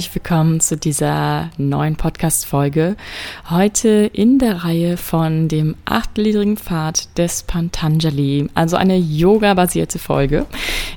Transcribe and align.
herzlich 0.00 0.19
willkommen 0.30 0.60
zu 0.60 0.76
dieser 0.76 1.50
neuen 1.58 1.96
Podcast-Folge. 1.96 2.94
Heute 3.50 4.08
in 4.12 4.38
der 4.38 4.62
Reihe 4.62 4.96
von 4.96 5.48
dem 5.48 5.74
achtgliedrigen 5.86 6.56
Pfad 6.56 7.18
des 7.18 7.42
Pantanjali, 7.42 8.48
also 8.54 8.76
eine 8.76 8.96
Yoga-basierte 8.96 9.98
Folge, 9.98 10.46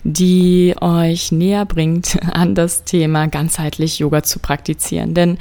die 0.03 0.75
euch 0.79 1.31
näher 1.31 1.65
bringt 1.65 2.19
an 2.31 2.53
das 2.53 2.83
Thema 2.83 3.25
ganzheitlich 3.25 3.97
Yoga 3.97 4.21
zu 4.21 4.37
praktizieren. 4.37 5.15
Denn 5.15 5.39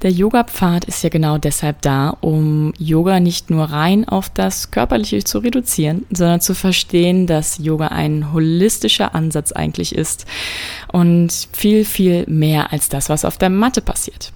der 0.00 0.10
Yoga-Pfad 0.10 0.86
ist 0.86 1.02
ja 1.02 1.10
genau 1.10 1.36
deshalb 1.36 1.82
da, 1.82 2.16
um 2.22 2.72
Yoga 2.78 3.20
nicht 3.20 3.50
nur 3.50 3.64
rein 3.64 4.08
auf 4.08 4.30
das 4.30 4.70
Körperliche 4.70 5.22
zu 5.22 5.40
reduzieren, 5.40 6.06
sondern 6.10 6.40
zu 6.40 6.54
verstehen, 6.54 7.26
dass 7.26 7.58
Yoga 7.58 7.88
ein 7.88 8.32
holistischer 8.32 9.14
Ansatz 9.14 9.52
eigentlich 9.52 9.94
ist 9.94 10.24
und 10.90 11.48
viel, 11.52 11.84
viel 11.84 12.24
mehr 12.26 12.72
als 12.72 12.88
das, 12.88 13.10
was 13.10 13.26
auf 13.26 13.33
der 13.38 13.50
Matte 13.50 13.80
passiert. 13.80 14.32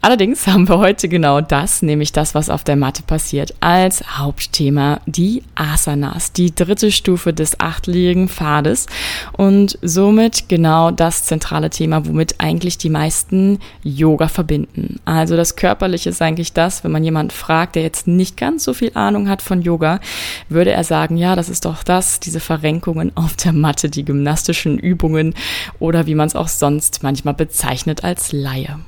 Allerdings 0.00 0.46
haben 0.46 0.68
wir 0.68 0.78
heute 0.78 1.08
genau 1.08 1.40
das, 1.40 1.82
nämlich 1.82 2.12
das, 2.12 2.34
was 2.34 2.50
auf 2.50 2.64
der 2.64 2.76
Matte 2.76 3.02
passiert, 3.02 3.54
als 3.60 4.18
Hauptthema 4.18 5.00
die 5.06 5.42
Asanas, 5.54 6.32
die 6.32 6.54
dritte 6.54 6.92
Stufe 6.92 7.32
des 7.32 7.60
achtliegenden 7.60 8.28
Pfades 8.28 8.86
und 9.32 9.78
somit 9.82 10.48
genau 10.48 10.90
das 10.90 11.24
zentrale 11.24 11.70
Thema, 11.70 12.06
womit 12.06 12.36
eigentlich 12.38 12.78
die 12.78 12.90
meisten 12.90 13.58
Yoga 13.82 14.28
verbinden. 14.28 15.00
Also 15.04 15.36
das 15.36 15.56
Körperliche 15.56 16.10
ist 16.10 16.22
eigentlich 16.22 16.52
das, 16.52 16.84
wenn 16.84 16.92
man 16.92 17.04
jemanden 17.04 17.30
fragt, 17.30 17.74
der 17.74 17.82
jetzt 17.82 18.06
nicht 18.06 18.36
ganz 18.36 18.64
so 18.64 18.74
viel 18.74 18.92
Ahnung 18.94 19.28
hat 19.28 19.42
von 19.42 19.62
Yoga, 19.62 20.00
würde 20.48 20.72
er 20.72 20.84
sagen, 20.84 21.16
ja, 21.16 21.36
das 21.36 21.48
ist 21.48 21.64
doch 21.64 21.82
das, 21.82 22.20
diese 22.20 22.40
Verrenkungen 22.40 23.12
auf 23.14 23.36
der 23.36 23.52
Matte, 23.52 23.90
die 23.90 24.04
gymnastischen 24.04 24.78
Übungen 24.78 25.34
oder 25.78 26.06
wie 26.06 26.14
man 26.14 26.28
es 26.28 26.36
auch 26.36 26.48
sonst 26.48 27.02
manchmal 27.02 27.34
bezeichnet 27.34 28.04
als 28.04 28.32
Laie. 28.32 28.78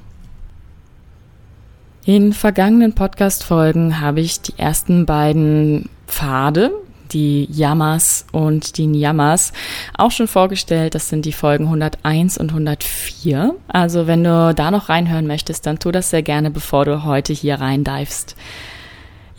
In 2.05 2.33
vergangenen 2.33 2.95
Podcast-Folgen 2.95 4.01
habe 4.01 4.20
ich 4.20 4.41
die 4.41 4.59
ersten 4.59 5.05
beiden 5.05 5.91
Pfade, 6.06 6.70
die 7.12 7.45
Yamas 7.51 8.25
und 8.33 8.79
die 8.79 8.87
Niyamas, 8.87 9.53
auch 9.98 10.11
schon 10.11 10.27
vorgestellt. 10.27 10.95
Das 10.95 11.11
sind 11.11 11.27
die 11.27 11.33
Folgen 11.33 11.65
101 11.65 12.39
und 12.39 12.51
104. 12.51 13.55
Also 13.69 14.06
wenn 14.06 14.25
du 14.25 14.55
da 14.55 14.71
noch 14.71 14.89
reinhören 14.89 15.27
möchtest, 15.27 15.67
dann 15.67 15.78
tu 15.78 15.91
das 15.91 16.09
sehr 16.09 16.23
gerne, 16.23 16.51
bevor 16.51 16.87
du 16.87 17.05
heute 17.05 17.34
hier 17.34 17.61
rein 17.61 17.84
divest. 17.84 18.34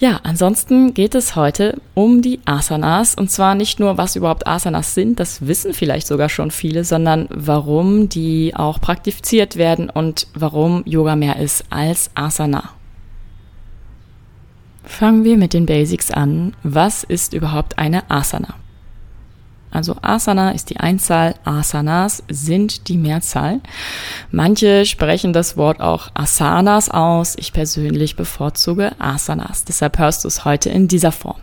Ja, 0.01 0.19
ansonsten 0.23 0.95
geht 0.95 1.13
es 1.13 1.35
heute 1.35 1.79
um 1.93 2.23
die 2.23 2.39
Asanas 2.45 3.13
und 3.13 3.29
zwar 3.29 3.53
nicht 3.53 3.79
nur, 3.79 3.99
was 3.99 4.15
überhaupt 4.15 4.47
Asanas 4.47 4.95
sind, 4.95 5.19
das 5.19 5.45
wissen 5.45 5.75
vielleicht 5.75 6.07
sogar 6.07 6.27
schon 6.27 6.49
viele, 6.49 6.83
sondern 6.83 7.27
warum 7.29 8.09
die 8.09 8.51
auch 8.55 8.81
praktiziert 8.81 9.57
werden 9.57 9.91
und 9.91 10.25
warum 10.33 10.81
Yoga 10.87 11.15
mehr 11.15 11.35
ist 11.35 11.65
als 11.69 12.09
Asana. 12.15 12.71
Fangen 14.83 15.23
wir 15.23 15.37
mit 15.37 15.53
den 15.53 15.67
Basics 15.67 16.09
an. 16.09 16.55
Was 16.63 17.03
ist 17.03 17.35
überhaupt 17.35 17.77
eine 17.77 18.09
Asana? 18.09 18.55
Also 19.71 19.95
Asana 20.01 20.51
ist 20.51 20.69
die 20.69 20.79
Einzahl, 20.79 21.35
Asanas 21.45 22.23
sind 22.29 22.89
die 22.89 22.97
Mehrzahl. 22.97 23.61
Manche 24.29 24.85
sprechen 24.85 25.33
das 25.33 25.55
Wort 25.57 25.79
auch 25.79 26.09
Asanas 26.13 26.89
aus. 26.89 27.35
Ich 27.37 27.53
persönlich 27.53 28.15
bevorzuge 28.15 28.91
Asanas. 28.99 29.63
Deshalb 29.63 29.97
hörst 29.97 30.23
du 30.23 30.27
es 30.27 30.43
heute 30.45 30.69
in 30.69 30.87
dieser 30.87 31.13
Form. 31.13 31.39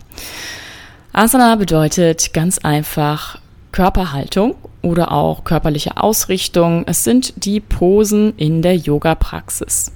Asana 1.13 1.57
bedeutet 1.57 2.35
ganz 2.35 2.59
einfach 2.59 3.39
Körperhaltung 3.73 4.55
oder 4.83 5.13
auch 5.13 5.45
körperliche 5.45 5.97
Ausrichtung. 5.97 6.85
Es 6.87 7.05
sind 7.05 7.45
die 7.45 7.61
Posen 7.61 8.37
in 8.37 8.63
der 8.63 8.77
Yoga-Praxis. 8.77 9.93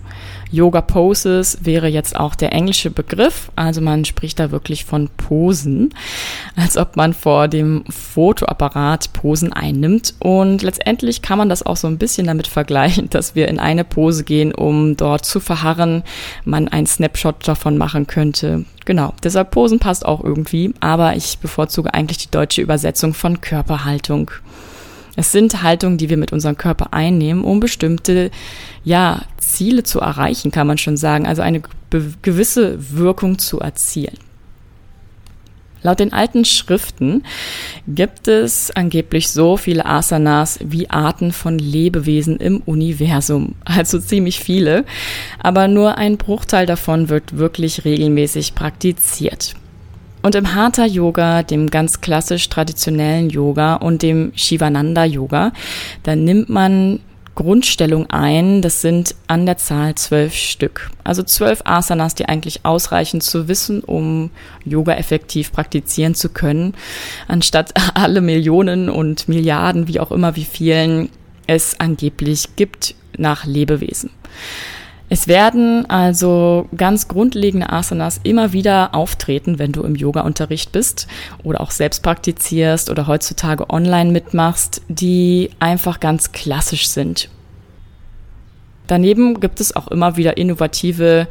Yoga 0.53 0.83
Poses 0.83 1.59
wäre 1.63 1.89
jetzt 1.89 2.15
auch 2.15 2.35
der 2.35 2.53
englische 2.53 2.91
Begriff. 2.91 3.51
Also 3.57 3.81
man 3.81 4.05
spricht 4.05 4.39
da 4.39 4.51
wirklich 4.51 4.85
von 4.85 5.09
Posen, 5.17 5.95
als 6.57 6.77
ob 6.77 6.95
man 6.97 7.15
vor 7.15 7.49
dem 7.49 7.85
Fotoapparat 7.89 9.15
Posen 9.15 9.53
einnimmt. 9.53 10.15
Und 10.19 10.63
letztendlich 10.63 11.23
kann 11.23 11.39
man 11.39 11.49
das 11.49 11.65
auch 11.65 11.77
so 11.77 11.89
ein 11.89 11.97
bisschen 11.97 12.27
damit 12.27 12.47
vergleichen, 12.47 13.09
dass 13.09 13.35
wir 13.35 13.49
in 13.49 13.59
eine 13.59 13.83
Pose 13.83 14.25
gehen, 14.25 14.55
um 14.55 14.97
dort 14.97 15.25
zu 15.25 15.41
verharren, 15.41 16.03
man 16.45 16.69
einen 16.69 16.87
Snapshot 16.87 17.49
davon 17.49 17.79
machen 17.79 18.07
könnte. 18.07 18.67
Genau, 18.85 19.15
deshalb 19.23 19.53
Posen 19.53 19.79
passt 19.79 20.05
auch 20.05 20.23
irgendwie, 20.23 20.75
aber 20.81 21.17
ich 21.17 21.39
bevorzuge 21.39 21.95
eigentlich 21.95 22.19
die 22.19 22.31
deutsche 22.31 22.61
Übersetzung 22.61 23.15
von 23.15 23.41
Körperhaltung. 23.41 24.31
Es 25.17 25.33
sind 25.33 25.63
Haltungen, 25.63 25.99
die 25.99 26.09
wir 26.09 26.17
mit 26.17 26.33
unserem 26.33 26.57
Körper 26.57 26.93
einnehmen, 26.93 27.45
um 27.45 27.61
bestimmte 27.61 28.31
ja, 28.83 29.23
Ziele 29.39 29.83
zu 29.83 30.01
erreichen, 30.01 30.51
kann 30.51 30.67
man 30.67 30.79
schon 30.79 30.97
sagen, 30.97 31.27
also 31.27 31.43
eine 31.43 31.63
gewisse 32.23 32.79
Wirkung 32.97 33.39
zu 33.39 33.61
erzielen. 33.61 34.17
Laut 35.83 35.99
den 35.99 36.13
alten 36.13 36.45
Schriften 36.45 37.25
gibt 37.89 38.29
es 38.29 38.71
angeblich 38.71 39.29
so 39.31 39.57
viele 39.57 39.85
Asanas 39.85 40.61
wie 40.63 40.89
Arten 40.89 41.33
von 41.33 41.59
Lebewesen 41.59 42.37
im 42.37 42.63
Universum. 42.65 43.57
Also 43.65 43.99
ziemlich 43.99 44.39
viele. 44.39 44.85
Aber 45.41 45.67
nur 45.67 45.99
ein 45.99 46.19
Bruchteil 46.19 46.67
davon 46.67 47.09
wird 47.09 47.37
wirklich 47.37 47.85
regelmäßig 47.85 48.55
praktiziert. 48.55 49.57
Und 50.23 50.35
im 50.37 50.55
Hatha 50.55 50.87
Yoga, 50.87 51.43
dem 51.43 51.69
ganz 51.69 52.01
klassisch 52.01 52.49
traditionellen 52.49 53.29
Yoga 53.29 53.75
und 53.75 54.03
dem 54.03 54.33
Shivananda 54.35 55.05
Yoga, 55.05 55.53
da 56.05 56.15
nimmt 56.15 56.49
man 56.49 57.01
Grundstellung 57.35 58.11
ein. 58.11 58.63
Das 58.63 58.83
sind 58.83 59.15
an 59.27 59.47
der 59.47 59.57
Zahl 59.57 59.95
zwölf 59.95 60.35
Stück. 60.35 60.91
Also 61.03 61.23
zwölf 61.23 61.63
Asanas, 61.65 62.15
die 62.15 62.29
eigentlich 62.29 62.65
ausreichen 62.65 63.21
zu 63.21 63.49
wissen, 63.49 63.83
um 63.83 64.31
Yoga 64.65 64.95
effektiv 64.95 65.53
praktizieren 65.53 66.15
zu 66.15 66.29
können, 66.29 66.75
anstatt 67.29 67.73
alle 67.95 68.21
Millionen 68.21 68.89
und 68.89 69.29
Milliarden, 69.29 69.89
wie 69.89 70.01
auch 70.01 70.13
immer, 70.13 70.37
wie 70.37 70.45
vielen 70.45 71.09
es 71.47 71.81
angeblich 71.81 72.55
gibt 72.57 72.95
nach 73.17 73.45
Lebewesen. 73.45 74.11
Es 75.13 75.29
werden 75.29 75.85
also 75.91 76.71
ganz 76.75 77.07
grundlegende 77.07 77.69
Asanas 77.71 78.19
immer 78.23 78.55
wieder 78.55 78.95
auftreten, 78.95 79.59
wenn 79.59 79.71
du 79.71 79.83
im 79.83 79.95
Yoga-Unterricht 79.95 80.73
bist 80.73 81.07
oder 81.43 81.61
auch 81.61 81.71
selbst 81.71 82.03
praktizierst 82.03 82.89
oder 82.89 83.07
heutzutage 83.07 83.69
online 83.69 84.11
mitmachst, 84.11 84.81
die 84.89 85.51
einfach 85.61 86.01
ganz 86.01 86.33
klassisch 86.33 86.89
sind. 86.89 87.29
Daneben 88.87 89.39
gibt 89.39 89.61
es 89.61 89.77
auch 89.77 89.89
immer 89.89 90.17
wieder 90.17 90.39
innovative, 90.39 91.29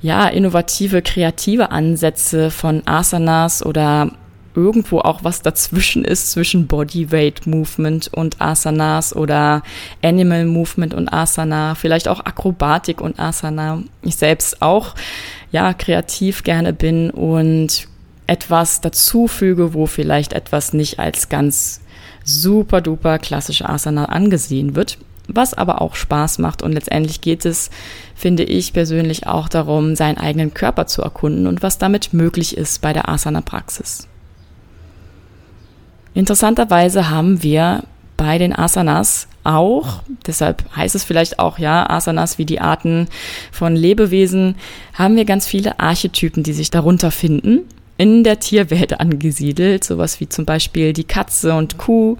ja, 0.00 0.28
innovative, 0.28 1.02
kreative 1.02 1.72
Ansätze 1.72 2.52
von 2.52 2.86
Asanas 2.86 3.66
oder 3.66 4.12
irgendwo 4.54 4.98
auch 5.00 5.22
was 5.22 5.42
dazwischen 5.42 6.04
ist 6.04 6.32
zwischen 6.32 6.66
Bodyweight 6.66 7.46
Movement 7.46 8.12
und 8.12 8.40
Asanas 8.40 9.14
oder 9.14 9.62
Animal 10.02 10.46
Movement 10.46 10.94
und 10.94 11.12
Asana, 11.12 11.74
vielleicht 11.74 12.08
auch 12.08 12.20
Akrobatik 12.24 13.00
und 13.00 13.18
Asana. 13.18 13.82
Ich 14.02 14.16
selbst 14.16 14.62
auch 14.62 14.94
ja 15.52 15.72
kreativ 15.72 16.42
gerne 16.42 16.72
bin 16.72 17.10
und 17.10 17.88
etwas 18.26 18.80
dazufüge, 18.80 19.74
wo 19.74 19.86
vielleicht 19.86 20.32
etwas 20.32 20.72
nicht 20.72 20.98
als 20.98 21.28
ganz 21.28 21.80
super 22.24 22.80
duper 22.80 23.18
klassische 23.18 23.68
Asana 23.68 24.06
angesehen 24.06 24.76
wird, 24.76 24.98
was 25.26 25.54
aber 25.54 25.80
auch 25.80 25.94
Spaß 25.94 26.38
macht 26.38 26.62
und 26.62 26.72
letztendlich 26.72 27.20
geht 27.20 27.44
es, 27.44 27.70
finde 28.14 28.44
ich 28.44 28.72
persönlich 28.72 29.26
auch 29.26 29.48
darum, 29.48 29.96
seinen 29.96 30.18
eigenen 30.18 30.54
Körper 30.54 30.86
zu 30.86 31.02
erkunden 31.02 31.46
und 31.46 31.62
was 31.62 31.78
damit 31.78 32.12
möglich 32.12 32.56
ist 32.56 32.82
bei 32.82 32.92
der 32.92 33.08
Asana 33.08 33.40
Praxis. 33.40 34.09
Interessanterweise 36.14 37.10
haben 37.10 37.42
wir 37.42 37.84
bei 38.16 38.38
den 38.38 38.54
Asanas 38.54 39.28
auch, 39.44 40.02
deshalb 40.26 40.64
heißt 40.76 40.94
es 40.94 41.04
vielleicht 41.04 41.38
auch, 41.38 41.58
ja, 41.58 41.88
Asanas 41.88 42.36
wie 42.36 42.44
die 42.44 42.60
Arten 42.60 43.08
von 43.52 43.74
Lebewesen, 43.74 44.56
haben 44.92 45.16
wir 45.16 45.24
ganz 45.24 45.46
viele 45.46 45.80
Archetypen, 45.80 46.42
die 46.42 46.52
sich 46.52 46.70
darunter 46.70 47.10
finden, 47.10 47.60
in 47.96 48.24
der 48.24 48.40
Tierwelt 48.40 49.00
angesiedelt, 49.00 49.84
sowas 49.84 50.20
wie 50.20 50.28
zum 50.28 50.44
Beispiel 50.44 50.92
die 50.92 51.04
Katze 51.04 51.54
und 51.54 51.78
Kuh, 51.78 52.18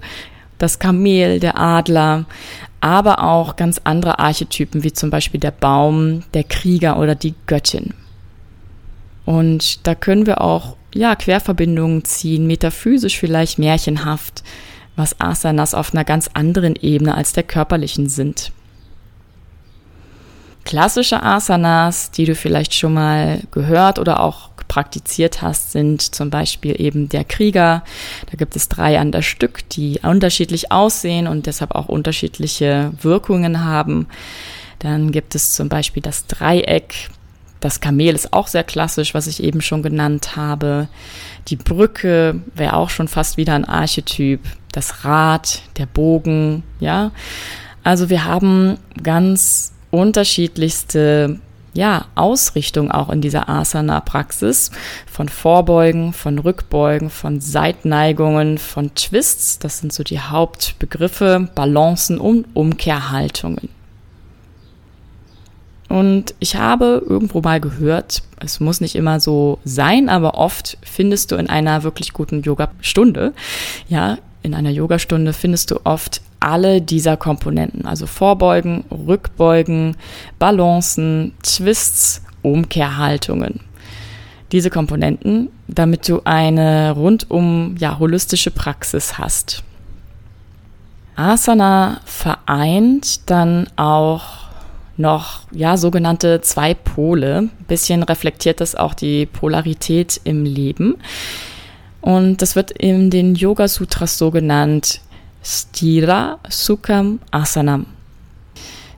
das 0.57 0.79
Kamel, 0.79 1.39
der 1.39 1.59
Adler, 1.59 2.25
aber 2.79 3.23
auch 3.23 3.55
ganz 3.55 3.79
andere 3.83 4.19
Archetypen, 4.19 4.83
wie 4.83 4.93
zum 4.93 5.11
Beispiel 5.11 5.39
der 5.39 5.51
Baum, 5.51 6.23
der 6.33 6.43
Krieger 6.43 6.97
oder 6.97 7.13
die 7.13 7.35
Göttin. 7.45 7.93
Und 9.31 9.87
da 9.87 9.95
können 9.95 10.25
wir 10.25 10.41
auch 10.41 10.75
ja, 10.93 11.15
Querverbindungen 11.15 12.03
ziehen, 12.03 12.47
metaphysisch 12.47 13.17
vielleicht 13.17 13.59
märchenhaft, 13.59 14.43
was 14.97 15.21
Asanas 15.21 15.73
auf 15.73 15.93
einer 15.93 16.03
ganz 16.03 16.29
anderen 16.33 16.75
Ebene 16.75 17.15
als 17.15 17.31
der 17.31 17.43
körperlichen 17.43 18.09
sind. 18.09 18.51
Klassische 20.65 21.23
Asanas, 21.23 22.11
die 22.11 22.25
du 22.25 22.35
vielleicht 22.35 22.73
schon 22.73 22.93
mal 22.93 23.39
gehört 23.51 23.99
oder 23.99 24.19
auch 24.19 24.49
praktiziert 24.67 25.41
hast, 25.41 25.71
sind 25.71 26.01
zum 26.01 26.29
Beispiel 26.29 26.75
eben 26.81 27.07
der 27.07 27.23
Krieger. 27.23 27.85
Da 28.29 28.35
gibt 28.35 28.57
es 28.57 28.67
drei 28.67 28.99
an 28.99 29.13
der 29.13 29.21
Stück, 29.21 29.67
die 29.69 30.01
unterschiedlich 30.03 30.73
aussehen 30.73 31.27
und 31.27 31.45
deshalb 31.45 31.73
auch 31.73 31.87
unterschiedliche 31.87 32.91
Wirkungen 33.01 33.63
haben. 33.63 34.07
Dann 34.79 35.13
gibt 35.13 35.35
es 35.35 35.53
zum 35.53 35.69
Beispiel 35.69 36.03
das 36.03 36.27
Dreieck. 36.27 37.09
Das 37.61 37.79
Kamel 37.79 38.15
ist 38.15 38.33
auch 38.33 38.47
sehr 38.47 38.63
klassisch, 38.63 39.13
was 39.13 39.27
ich 39.27 39.41
eben 39.41 39.61
schon 39.61 39.83
genannt 39.83 40.35
habe. 40.35 40.89
Die 41.47 41.55
Brücke 41.55 42.41
wäre 42.55 42.75
auch 42.75 42.89
schon 42.89 43.07
fast 43.07 43.37
wieder 43.37 43.53
ein 43.53 43.65
Archetyp. 43.65 44.41
Das 44.73 45.05
Rad, 45.05 45.61
der 45.77 45.85
Bogen, 45.85 46.63
ja. 46.79 47.11
Also 47.83 48.09
wir 48.09 48.25
haben 48.25 48.77
ganz 49.01 49.73
unterschiedlichste 49.91 51.39
ja, 51.73 52.05
Ausrichtung 52.15 52.91
auch 52.91 53.09
in 53.09 53.21
dieser 53.21 53.47
Asana-Praxis 53.47 54.71
von 55.05 55.29
Vorbeugen, 55.29 56.13
von 56.13 56.39
Rückbeugen, 56.39 57.09
von 57.09 57.39
Seitneigungen, 57.39 58.57
von 58.57 58.93
Twists. 58.95 59.59
Das 59.59 59.77
sind 59.77 59.93
so 59.93 60.03
die 60.03 60.19
Hauptbegriffe, 60.19 61.47
Balancen 61.55 62.17
und 62.17 62.47
Umkehrhaltungen. 62.55 63.69
Und 65.91 66.35
ich 66.39 66.55
habe 66.55 67.03
irgendwo 67.05 67.41
mal 67.41 67.59
gehört, 67.59 68.23
es 68.39 68.61
muss 68.61 68.79
nicht 68.79 68.95
immer 68.95 69.19
so 69.19 69.59
sein, 69.65 70.07
aber 70.07 70.35
oft 70.35 70.77
findest 70.83 71.31
du 71.31 71.35
in 71.35 71.49
einer 71.49 71.83
wirklich 71.83 72.13
guten 72.13 72.43
Yoga-Stunde, 72.43 73.33
ja, 73.89 74.17
in 74.41 74.53
einer 74.53 74.69
Yogastunde 74.69 75.33
findest 75.33 75.69
du 75.69 75.81
oft 75.83 76.21
alle 76.39 76.81
dieser 76.81 77.17
Komponenten, 77.17 77.85
also 77.85 78.07
Vorbeugen, 78.07 78.85
Rückbeugen, 78.89 79.97
Balancen, 80.39 81.33
Twists, 81.43 82.23
Umkehrhaltungen. 82.41 83.59
Diese 84.53 84.69
Komponenten, 84.69 85.49
damit 85.67 86.07
du 86.07 86.21
eine 86.23 86.91
rundum 86.91 87.75
ja, 87.77 87.99
holistische 87.99 88.51
Praxis 88.51 89.17
hast. 89.17 89.61
Asana 91.17 91.99
vereint 92.05 93.29
dann 93.29 93.67
auch 93.75 94.40
noch 95.01 95.41
ja 95.51 95.75
sogenannte 95.77 96.41
zwei 96.41 96.73
Pole. 96.73 97.39
Ein 97.39 97.65
bisschen 97.67 98.03
reflektiert 98.03 98.61
das 98.61 98.75
auch 98.75 98.93
die 98.93 99.25
Polarität 99.25 100.21
im 100.23 100.45
Leben. 100.45 100.95
Und 101.99 102.41
das 102.41 102.55
wird 102.55 102.71
in 102.71 103.09
den 103.09 103.35
Yoga 103.35 103.67
Sutras 103.67 104.17
so 104.17 104.31
genannt 104.31 105.01
Stira 105.43 106.39
Sukham 106.49 107.19
Asanam. 107.31 107.85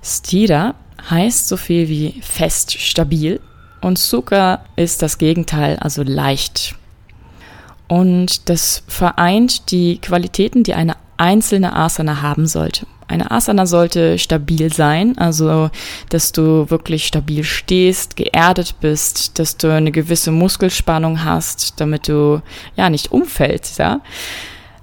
Stira 0.03 0.75
heißt 1.09 1.47
so 1.47 1.57
viel 1.57 1.89
wie 1.89 2.21
fest, 2.21 2.79
stabil 2.79 3.39
und 3.81 3.97
Sukha 3.97 4.61
ist 4.75 5.01
das 5.01 5.17
Gegenteil, 5.17 5.77
also 5.77 6.03
leicht. 6.03 6.75
Und 7.87 8.49
das 8.49 8.83
vereint 8.87 9.71
die 9.71 9.99
Qualitäten, 9.99 10.63
die 10.63 10.73
eine 10.73 10.95
einzelne 11.17 11.75
Asana 11.75 12.21
haben 12.21 12.47
sollte. 12.47 12.87
Eine 13.07 13.31
Asana 13.31 13.65
sollte 13.65 14.17
stabil 14.17 14.71
sein, 14.71 15.17
also 15.17 15.69
dass 16.09 16.31
du 16.31 16.69
wirklich 16.69 17.05
stabil 17.05 17.43
stehst, 17.43 18.15
geerdet 18.15 18.75
bist, 18.81 19.39
dass 19.39 19.57
du 19.57 19.73
eine 19.73 19.91
gewisse 19.91 20.31
Muskelspannung 20.31 21.23
hast, 21.23 21.79
damit 21.79 22.07
du 22.07 22.41
ja 22.75 22.89
nicht 22.89 23.11
umfällst, 23.11 23.79
ja. 23.79 24.01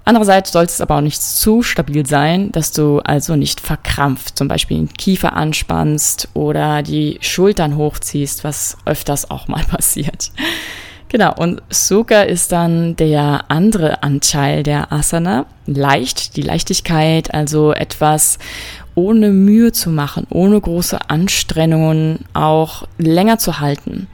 Andererseits 0.05 0.51
sollte 0.53 0.73
es 0.73 0.81
aber 0.81 0.97
auch 0.97 1.03
nicht 1.03 1.23
zu 1.23 1.63
stabil 1.63 2.07
sein, 2.07 2.51
dass 2.53 2.73
du 2.73 2.99
also 3.01 3.37
nicht 3.37 3.61
verkrampft, 3.61 4.37
zum 4.37 4.49
Beispiel 4.49 4.79
den 4.79 4.93
Kiefer 4.93 5.35
anspannst 5.35 6.29
oder 6.35 6.83
die 6.83 7.19
Schultern 7.21 7.77
hochziehst, 7.77 8.43
was 8.43 8.77
öfters 8.87 9.31
auch 9.31 9.47
mal 9.47 9.65
passiert. 9.71 10.33
Genau, 11.11 11.35
und 11.35 11.61
Sukha 11.71 12.23
ist 12.23 12.53
dann 12.53 12.95
der 12.95 13.47
andere 13.49 14.05
Anteil 14.05 14.63
der 14.63 14.93
Asana. 14.93 15.45
Leicht, 15.67 16.37
die 16.37 16.43
Leichtigkeit, 16.43 17.35
also 17.35 17.73
etwas 17.73 18.39
ohne 18.95 19.31
Mühe 19.31 19.73
zu 19.73 19.91
machen, 19.91 20.29
ohne 20.31 20.61
große 20.61 21.11
Anstrengungen 21.11 22.21
auch 22.33 22.87
länger 22.97 23.39
zu 23.39 23.59
halten. 23.59 24.07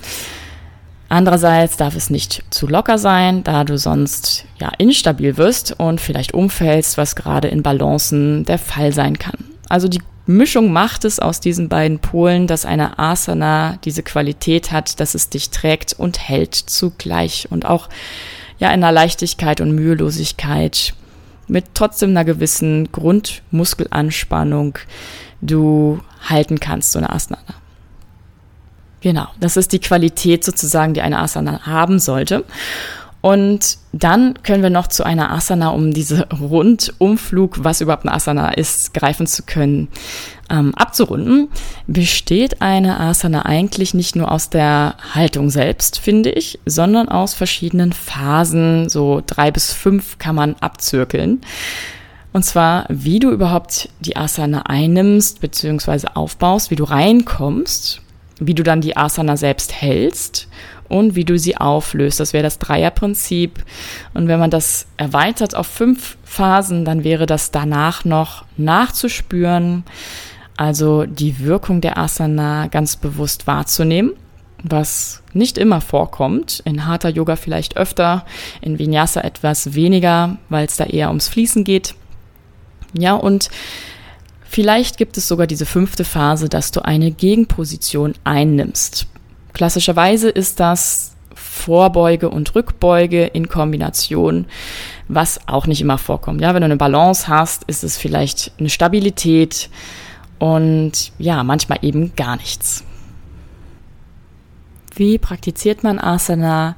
Andererseits 1.10 1.76
darf 1.76 1.94
es 1.94 2.08
nicht 2.08 2.43
zu 2.48 2.66
locker 2.66 2.96
sein, 2.96 3.44
da 3.44 3.64
du 3.64 3.76
sonst 3.76 4.46
ja 4.58 4.72
instabil 4.78 5.37
wirst 5.37 5.78
und 5.78 6.00
vielleicht 6.00 6.32
umfällst, 6.32 6.96
was 6.96 7.14
gerade 7.14 7.49
in 7.49 7.62
Balancen 7.62 8.44
der 8.44 8.58
Fall 8.58 8.94
sein 8.94 9.19
kann. 9.19 9.37
Also 9.69 9.88
die 9.88 10.00
Mischung 10.26 10.73
macht 10.73 11.05
es 11.05 11.20
aus 11.20 11.40
diesen 11.40 11.69
beiden 11.69 12.00
Polen, 12.00 12.49
dass 12.49 12.64
eine 12.64 12.99
Asana 12.99 13.78
diese 13.84 14.02
Qualität 14.02 14.73
hat, 14.73 14.99
dass 14.99 15.14
es 15.14 15.28
dich 15.28 15.50
trägt 15.50 15.93
und 15.93 16.19
hält 16.19 16.55
zugleich 16.55 17.46
und 17.50 17.64
auch 17.64 17.88
ja 18.58 18.69
in 18.69 18.82
einer 18.82 18.93
Leichtigkeit 18.93 19.61
und 19.61 19.73
Mühelosigkeit 19.73 20.94
mit 21.46 21.67
trotzdem 21.75 22.11
einer 22.11 22.25
gewissen 22.25 22.90
Grundmuskelanspannung 22.90 24.78
du 25.40 26.00
halten 26.28 26.58
kannst, 26.58 26.93
so 26.93 26.99
eine 26.99 27.11
Asana. 27.11 27.38
Genau, 29.00 29.28
das 29.38 29.56
ist 29.56 29.73
die 29.73 29.78
Qualität 29.78 30.43
sozusagen, 30.43 30.94
die 30.94 31.02
eine 31.02 31.20
Asana 31.20 31.67
haben 31.67 32.00
sollte. 32.00 32.44
Und 33.26 33.78
dann 33.90 34.40
können 34.44 34.62
wir 34.62 34.70
noch 34.70 34.87
zu 34.87 35.02
einer 35.02 35.32
Asana, 35.32 35.70
um 35.70 35.93
diese 35.93 36.28
Rundumflug, 36.28 37.64
was 37.64 37.81
überhaupt 37.81 38.05
eine 38.05 38.14
Asana 38.14 38.52
ist, 38.52 38.94
greifen 38.94 39.26
zu 39.26 39.43
können, 39.43 39.88
ähm, 40.49 40.73
abzurunden. 40.76 41.49
Besteht 41.88 42.62
eine 42.62 43.00
Asana 43.00 43.44
eigentlich 43.44 43.94
nicht 43.94 44.14
nur 44.14 44.31
aus 44.31 44.49
der 44.49 44.94
Haltung 45.12 45.50
selbst, 45.50 45.99
finde 45.99 46.31
ich, 46.31 46.61
sondern 46.67 47.08
aus 47.08 47.34
verschiedenen 47.34 47.93
Phasen, 47.93 48.88
so 48.88 49.20
drei 49.26 49.50
bis 49.50 49.73
fünf 49.73 50.19
kann 50.19 50.37
man 50.37 50.55
abzirkeln. 50.61 51.40
Und 52.32 52.44
zwar, 52.44 52.87
wie 52.88 53.19
du 53.19 53.32
überhaupt 53.32 53.88
die 53.99 54.14
Asana 54.14 54.67
einnimmst 54.67 55.40
bzw. 55.40 56.11
aufbaust, 56.14 56.70
wie 56.70 56.76
du 56.76 56.84
reinkommst 56.84 58.02
wie 58.38 58.55
du 58.55 58.62
dann 58.62 58.81
die 58.81 58.96
Asana 58.96 59.37
selbst 59.37 59.73
hältst 59.73 60.49
und 60.88 61.14
wie 61.14 61.24
du 61.24 61.38
sie 61.38 61.56
auflöst. 61.56 62.20
Das 62.20 62.32
wäre 62.32 62.42
das 62.42 62.58
Dreierprinzip. 62.58 63.64
Und 64.14 64.28
wenn 64.28 64.38
man 64.38 64.50
das 64.50 64.86
erweitert 64.96 65.54
auf 65.54 65.66
fünf 65.66 66.16
Phasen, 66.24 66.84
dann 66.84 67.04
wäre 67.04 67.26
das 67.26 67.50
danach 67.50 68.04
noch 68.04 68.44
nachzuspüren, 68.56 69.84
also 70.56 71.04
die 71.04 71.40
Wirkung 71.40 71.80
der 71.80 71.98
Asana 71.98 72.68
ganz 72.68 72.96
bewusst 72.96 73.46
wahrzunehmen, 73.46 74.12
was 74.62 75.22
nicht 75.34 75.58
immer 75.58 75.80
vorkommt. 75.80 76.62
In 76.64 76.87
Hatha 76.87 77.11
Yoga 77.11 77.37
vielleicht 77.37 77.76
öfter, 77.76 78.25
in 78.62 78.78
Vinyasa 78.78 79.20
etwas 79.20 79.75
weniger, 79.75 80.38
weil 80.49 80.66
es 80.66 80.76
da 80.76 80.84
eher 80.84 81.08
ums 81.08 81.28
Fließen 81.28 81.64
geht. 81.64 81.94
Ja, 82.94 83.14
und 83.14 83.50
Vielleicht 84.49 84.96
gibt 84.96 85.18
es 85.18 85.28
sogar 85.28 85.46
diese 85.46 85.66
fünfte 85.66 86.04
Phase, 86.04 86.49
dass 86.49 86.70
du 86.70 86.82
eine 86.82 87.11
Gegenposition 87.11 88.14
einnimmst. 88.25 89.06
Klassischerweise 89.56 90.28
ist 90.28 90.60
das 90.60 91.16
Vorbeuge 91.34 92.28
und 92.28 92.54
Rückbeuge 92.54 93.25
in 93.25 93.48
Kombination, 93.48 94.44
was 95.08 95.48
auch 95.48 95.66
nicht 95.66 95.80
immer 95.80 95.96
vorkommt. 95.96 96.42
Ja, 96.42 96.52
wenn 96.52 96.60
du 96.60 96.66
eine 96.66 96.76
Balance 96.76 97.26
hast, 97.26 97.64
ist 97.64 97.82
es 97.82 97.96
vielleicht 97.96 98.52
eine 98.58 98.68
Stabilität 98.68 99.70
und 100.38 101.10
ja, 101.18 101.42
manchmal 101.42 101.78
eben 101.80 102.14
gar 102.16 102.36
nichts. 102.36 102.84
Wie 104.94 105.16
praktiziert 105.16 105.82
man 105.82 105.98
Asana? 105.98 106.76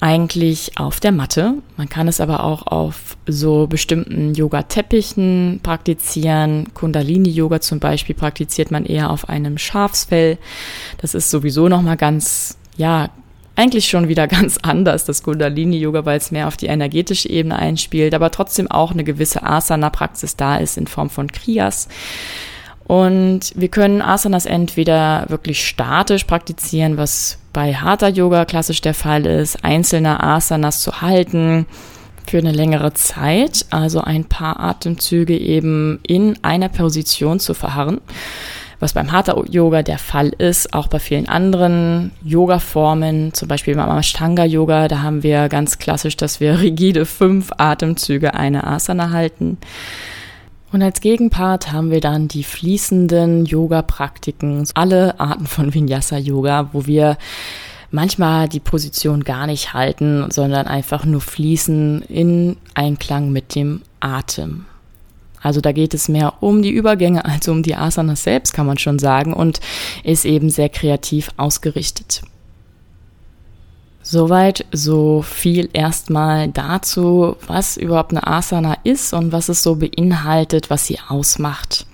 Eigentlich 0.00 0.72
auf 0.76 1.00
der 1.00 1.12
Matte. 1.12 1.54
Man 1.76 1.88
kann 1.88 2.08
es 2.08 2.20
aber 2.20 2.44
auch 2.44 2.66
auf 2.66 3.16
so 3.26 3.66
bestimmten 3.66 4.34
Yoga-Teppichen 4.34 5.60
praktizieren. 5.62 6.74
Kundalini-Yoga 6.74 7.60
zum 7.60 7.80
Beispiel 7.80 8.14
praktiziert 8.14 8.70
man 8.70 8.84
eher 8.84 9.10
auf 9.10 9.28
einem 9.28 9.56
Schafsfell. 9.56 10.38
Das 10.98 11.14
ist 11.14 11.30
sowieso 11.30 11.68
nochmal 11.68 11.96
ganz, 11.96 12.58
ja, 12.76 13.10
eigentlich 13.56 13.88
schon 13.88 14.08
wieder 14.08 14.26
ganz 14.28 14.58
anders, 14.62 15.04
das 15.04 15.22
Kundalini-Yoga, 15.22 16.04
weil 16.04 16.18
es 16.18 16.30
mehr 16.30 16.48
auf 16.48 16.56
die 16.56 16.66
energetische 16.66 17.30
Ebene 17.30 17.56
einspielt, 17.56 18.14
aber 18.14 18.30
trotzdem 18.30 18.70
auch 18.70 18.90
eine 18.90 19.04
gewisse 19.04 19.42
Asana-Praxis 19.42 20.36
da 20.36 20.56
ist 20.56 20.76
in 20.76 20.86
Form 20.86 21.08
von 21.08 21.30
Kriyas. 21.30 21.88
Und 22.86 23.52
wir 23.54 23.68
können 23.68 24.02
Asanas 24.02 24.44
entweder 24.44 25.24
wirklich 25.28 25.66
statisch 25.66 26.24
praktizieren, 26.24 26.98
was 26.98 27.38
bei 27.54 27.72
Hatha 27.72 28.08
Yoga 28.08 28.44
klassisch 28.44 28.82
der 28.82 28.92
Fall 28.92 29.24
ist, 29.24 29.64
einzelne 29.64 30.22
Asanas 30.22 30.82
zu 30.82 31.00
halten 31.00 31.64
für 32.26 32.38
eine 32.38 32.52
längere 32.52 32.92
Zeit, 32.92 33.64
also 33.70 34.00
ein 34.00 34.24
paar 34.26 34.60
Atemzüge 34.60 35.38
eben 35.38 36.00
in 36.02 36.38
einer 36.42 36.68
Position 36.68 37.40
zu 37.40 37.54
verharren. 37.54 38.00
Was 38.80 38.92
beim 38.92 39.12
Hatha 39.12 39.40
Yoga 39.48 39.82
der 39.82 39.98
Fall 39.98 40.28
ist, 40.28 40.74
auch 40.74 40.88
bei 40.88 40.98
vielen 40.98 41.28
anderen 41.28 42.10
Yoga-Formen, 42.24 43.32
zum 43.32 43.48
Beispiel 43.48 43.76
beim 43.76 43.98
Ashtanga 43.98 44.44
Yoga, 44.44 44.88
da 44.88 45.02
haben 45.02 45.22
wir 45.22 45.48
ganz 45.48 45.78
klassisch, 45.78 46.16
dass 46.16 46.40
wir 46.40 46.58
rigide 46.60 47.06
fünf 47.06 47.52
Atemzüge 47.56 48.34
eine 48.34 48.66
Asana 48.66 49.10
halten. 49.10 49.58
Und 50.74 50.82
als 50.82 51.00
Gegenpart 51.00 51.70
haben 51.70 51.92
wir 51.92 52.00
dann 52.00 52.26
die 52.26 52.42
fließenden 52.42 53.46
Yoga-Praktiken, 53.46 54.66
alle 54.74 55.20
Arten 55.20 55.46
von 55.46 55.72
Vinyasa-Yoga, 55.72 56.70
wo 56.72 56.84
wir 56.86 57.16
manchmal 57.92 58.48
die 58.48 58.58
Position 58.58 59.22
gar 59.22 59.46
nicht 59.46 59.72
halten, 59.72 60.32
sondern 60.32 60.66
einfach 60.66 61.04
nur 61.04 61.20
fließen 61.20 62.02
in 62.08 62.56
Einklang 62.74 63.30
mit 63.30 63.54
dem 63.54 63.82
Atem. 64.00 64.64
Also 65.40 65.60
da 65.60 65.70
geht 65.70 65.94
es 65.94 66.08
mehr 66.08 66.42
um 66.42 66.60
die 66.60 66.72
Übergänge 66.72 67.24
als 67.24 67.46
um 67.46 67.62
die 67.62 67.76
Asanas 67.76 68.24
selbst, 68.24 68.52
kann 68.52 68.66
man 68.66 68.78
schon 68.78 68.98
sagen, 68.98 69.32
und 69.32 69.60
ist 70.02 70.24
eben 70.24 70.50
sehr 70.50 70.70
kreativ 70.70 71.30
ausgerichtet. 71.36 72.22
Soweit 74.06 74.66
so 74.70 75.22
viel 75.22 75.70
erstmal 75.72 76.48
dazu, 76.48 77.36
was 77.46 77.78
überhaupt 77.78 78.12
eine 78.12 78.26
Asana 78.26 78.76
ist 78.84 79.14
und 79.14 79.32
was 79.32 79.48
es 79.48 79.62
so 79.62 79.76
beinhaltet, 79.76 80.68
was 80.68 80.86
sie 80.86 80.98
ausmacht. 81.08 81.86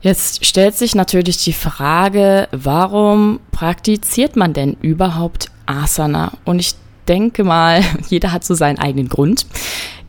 Jetzt 0.00 0.44
stellt 0.44 0.74
sich 0.74 0.96
natürlich 0.96 1.36
die 1.44 1.52
Frage, 1.52 2.48
warum 2.50 3.38
praktiziert 3.52 4.34
man 4.34 4.54
denn 4.54 4.76
überhaupt 4.80 5.52
Asana? 5.66 6.32
Und 6.44 6.58
ich 6.58 6.74
denke 7.06 7.44
mal, 7.44 7.80
jeder 8.08 8.32
hat 8.32 8.42
so 8.42 8.54
seinen 8.54 8.80
eigenen 8.80 9.08
Grund. 9.08 9.46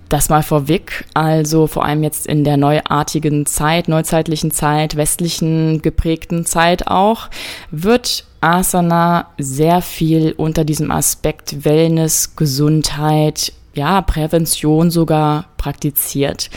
Das 0.10 0.30
mal 0.30 0.42
vorweg, 0.42 1.06
also 1.13 1.68
vor 1.68 1.86
allem 1.86 2.01
jetzt 2.01 2.25
in 2.25 2.44
der 2.44 2.58
neuartigen 2.58 3.46
Zeit, 3.46 3.88
neuzeitlichen 3.88 4.50
Zeit, 4.50 4.96
westlichen 4.96 5.84
geprägten 5.84 6.48
Zeit 6.48 6.88
auch, 6.88 7.30
wird 7.70 8.25
Asana 8.43 9.27
sehr 9.38 9.81
viel 9.81 10.33
unter 10.35 10.65
diesem 10.65 10.91
Aspekt 10.91 11.63
Wellness, 11.63 12.35
Gesundheit, 12.35 13.53
ja, 13.73 14.01
Prävention 14.01 14.91
sogar 14.91 15.45
praktiziert. 15.57 16.50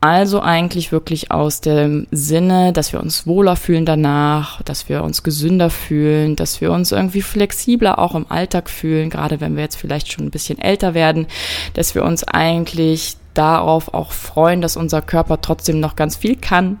Also 0.00 0.40
eigentlich 0.40 0.92
wirklich 0.92 1.30
aus 1.32 1.60
dem 1.60 2.06
Sinne, 2.12 2.72
dass 2.72 2.92
wir 2.92 3.00
uns 3.00 3.26
wohler 3.26 3.56
fühlen 3.56 3.84
danach, 3.84 4.62
dass 4.62 4.88
wir 4.88 5.02
uns 5.02 5.24
gesünder 5.24 5.70
fühlen, 5.70 6.36
dass 6.36 6.60
wir 6.60 6.70
uns 6.70 6.92
irgendwie 6.92 7.22
flexibler 7.22 7.98
auch 7.98 8.14
im 8.14 8.30
Alltag 8.30 8.70
fühlen, 8.70 9.10
gerade 9.10 9.40
wenn 9.40 9.56
wir 9.56 9.64
jetzt 9.64 9.76
vielleicht 9.76 10.10
schon 10.10 10.26
ein 10.26 10.30
bisschen 10.30 10.58
älter 10.58 10.94
werden, 10.94 11.26
dass 11.74 11.96
wir 11.96 12.04
uns 12.04 12.24
eigentlich 12.24 13.16
darauf 13.34 13.92
auch 13.92 14.12
freuen, 14.12 14.62
dass 14.62 14.76
unser 14.76 15.02
Körper 15.02 15.40
trotzdem 15.40 15.80
noch 15.80 15.94
ganz 15.94 16.16
viel 16.16 16.36
kann. 16.36 16.78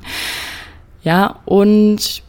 Ja, 1.02 1.40
und 1.44 2.22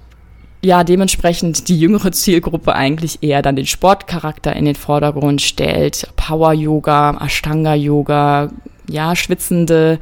ja, 0.61 0.83
dementsprechend 0.83 1.69
die 1.69 1.79
jüngere 1.79 2.11
Zielgruppe 2.11 2.75
eigentlich 2.75 3.23
eher 3.23 3.41
dann 3.41 3.55
den 3.55 3.65
Sportcharakter 3.65 4.53
in 4.55 4.65
den 4.65 4.75
Vordergrund 4.75 5.41
stellt. 5.41 6.09
Power 6.17 6.53
Yoga, 6.53 7.17
Ashtanga 7.23 7.75
Yoga, 7.75 8.49
ja, 8.89 9.15
schwitzende 9.15 9.99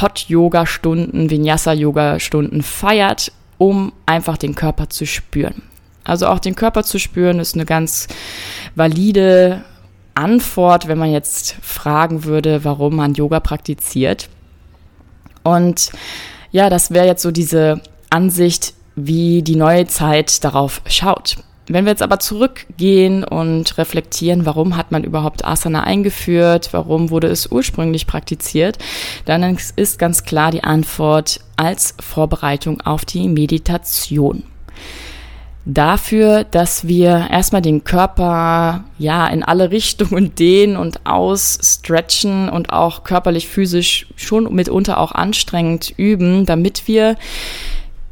Hot-Yoga-Stunden, 0.00 1.30
Vinyasa-Yoga-Stunden 1.30 2.62
feiert, 2.62 3.30
um 3.58 3.92
einfach 4.06 4.36
den 4.36 4.54
Körper 4.54 4.88
zu 4.88 5.06
spüren. 5.06 5.62
Also 6.04 6.26
auch 6.26 6.40
den 6.40 6.56
Körper 6.56 6.82
zu 6.82 6.98
spüren 6.98 7.38
ist 7.38 7.54
eine 7.54 7.64
ganz 7.64 8.08
valide 8.74 9.62
Antwort, 10.14 10.88
wenn 10.88 10.98
man 10.98 11.12
jetzt 11.12 11.56
fragen 11.62 12.24
würde, 12.24 12.64
warum 12.64 12.96
man 12.96 13.14
Yoga 13.14 13.38
praktiziert. 13.38 14.28
Und 15.44 15.90
ja, 16.50 16.70
das 16.70 16.90
wäre 16.90 17.06
jetzt 17.06 17.22
so 17.22 17.30
diese 17.30 17.80
Ansicht, 18.10 18.74
wie 18.96 19.42
die 19.42 19.56
neue 19.56 19.86
Zeit 19.86 20.44
darauf 20.44 20.82
schaut. 20.86 21.36
Wenn 21.68 21.84
wir 21.84 21.92
jetzt 21.92 22.02
aber 22.02 22.18
zurückgehen 22.18 23.22
und 23.22 23.78
reflektieren, 23.78 24.46
warum 24.46 24.76
hat 24.76 24.90
man 24.90 25.04
überhaupt 25.04 25.44
Asana 25.44 25.84
eingeführt, 25.84 26.70
warum 26.72 27.10
wurde 27.10 27.28
es 27.28 27.52
ursprünglich 27.52 28.06
praktiziert, 28.06 28.78
dann 29.26 29.56
ist 29.76 29.98
ganz 29.98 30.24
klar 30.24 30.50
die 30.50 30.64
Antwort 30.64 31.40
als 31.56 31.94
Vorbereitung 32.00 32.80
auf 32.80 33.04
die 33.04 33.28
Meditation. 33.28 34.42
Dafür, 35.64 36.42
dass 36.42 36.88
wir 36.88 37.28
erstmal 37.30 37.62
den 37.62 37.84
Körper 37.84 38.82
ja 38.98 39.28
in 39.28 39.44
alle 39.44 39.70
Richtungen 39.70 40.34
dehnen 40.38 40.76
und 40.76 41.06
ausstretchen 41.06 42.48
und 42.48 42.72
auch 42.72 43.04
körperlich 43.04 43.46
physisch 43.46 44.08
schon 44.16 44.52
mitunter 44.52 44.98
auch 44.98 45.12
anstrengend 45.12 45.94
üben, 45.96 46.46
damit 46.46 46.88
wir 46.88 47.16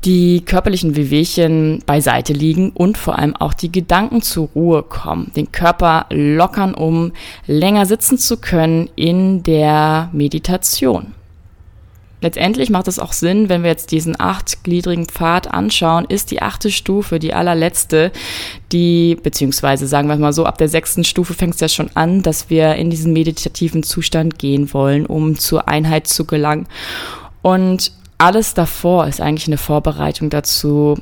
die 0.04 0.42
körperlichen 0.44 0.96
Wehwehchen 0.96 1.82
beiseite 1.84 2.32
liegen 2.32 2.70
und 2.70 2.96
vor 2.96 3.18
allem 3.18 3.36
auch 3.36 3.52
die 3.52 3.70
Gedanken 3.70 4.22
zur 4.22 4.48
Ruhe 4.54 4.82
kommen, 4.82 5.30
den 5.36 5.52
Körper 5.52 6.06
lockern, 6.10 6.74
um 6.74 7.12
länger 7.46 7.84
sitzen 7.86 8.16
zu 8.16 8.38
können 8.38 8.88
in 8.96 9.42
der 9.42 10.08
Meditation. 10.12 11.12
Letztendlich 12.22 12.68
macht 12.68 12.86
es 12.86 12.98
auch 12.98 13.14
Sinn, 13.14 13.48
wenn 13.48 13.62
wir 13.62 13.70
jetzt 13.70 13.92
diesen 13.92 14.18
achtgliedrigen 14.20 15.06
Pfad 15.06 15.52
anschauen, 15.52 16.04
ist 16.06 16.30
die 16.30 16.42
achte 16.42 16.70
Stufe 16.70 17.18
die 17.18 17.32
allerletzte, 17.32 18.12
die, 18.72 19.16
beziehungsweise 19.22 19.86
sagen 19.86 20.08
wir 20.08 20.16
mal 20.16 20.34
so, 20.34 20.44
ab 20.44 20.58
der 20.58 20.68
sechsten 20.68 21.04
Stufe 21.04 21.32
fängt 21.32 21.54
es 21.54 21.60
ja 21.60 21.68
schon 21.68 21.90
an, 21.94 22.22
dass 22.22 22.50
wir 22.50 22.74
in 22.74 22.90
diesen 22.90 23.14
meditativen 23.14 23.82
Zustand 23.82 24.38
gehen 24.38 24.72
wollen, 24.74 25.06
um 25.06 25.38
zur 25.38 25.68
Einheit 25.68 26.08
zu 26.08 26.26
gelangen. 26.26 26.66
Und 27.40 27.92
alles 28.20 28.52
davor 28.52 29.06
ist 29.06 29.20
eigentlich 29.20 29.48
eine 29.48 29.56
Vorbereitung 29.56 30.28
dazu, 30.28 30.98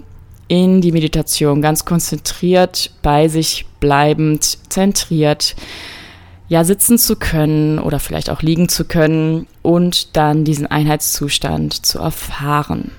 in 0.47 0.81
die 0.81 0.93
Meditation 0.93 1.61
ganz 1.61 1.85
konzentriert, 1.85 2.93
bei 3.03 3.29
sich 3.29 3.67
bleibend, 3.81 4.59
zentriert, 4.71 5.57
ja, 6.49 6.65
sitzen 6.65 6.97
zu 6.97 7.17
können 7.17 7.79
oder 7.81 7.99
vielleicht 7.99 8.31
auch 8.31 8.41
liegen 8.41 8.69
zu 8.69 8.85
können 8.85 9.47
und 9.63 10.17
dann 10.17 10.45
diesen 10.45 10.67
Einheitszustand 10.67 11.85
zu 11.85 11.99
erfahren. 11.99 12.93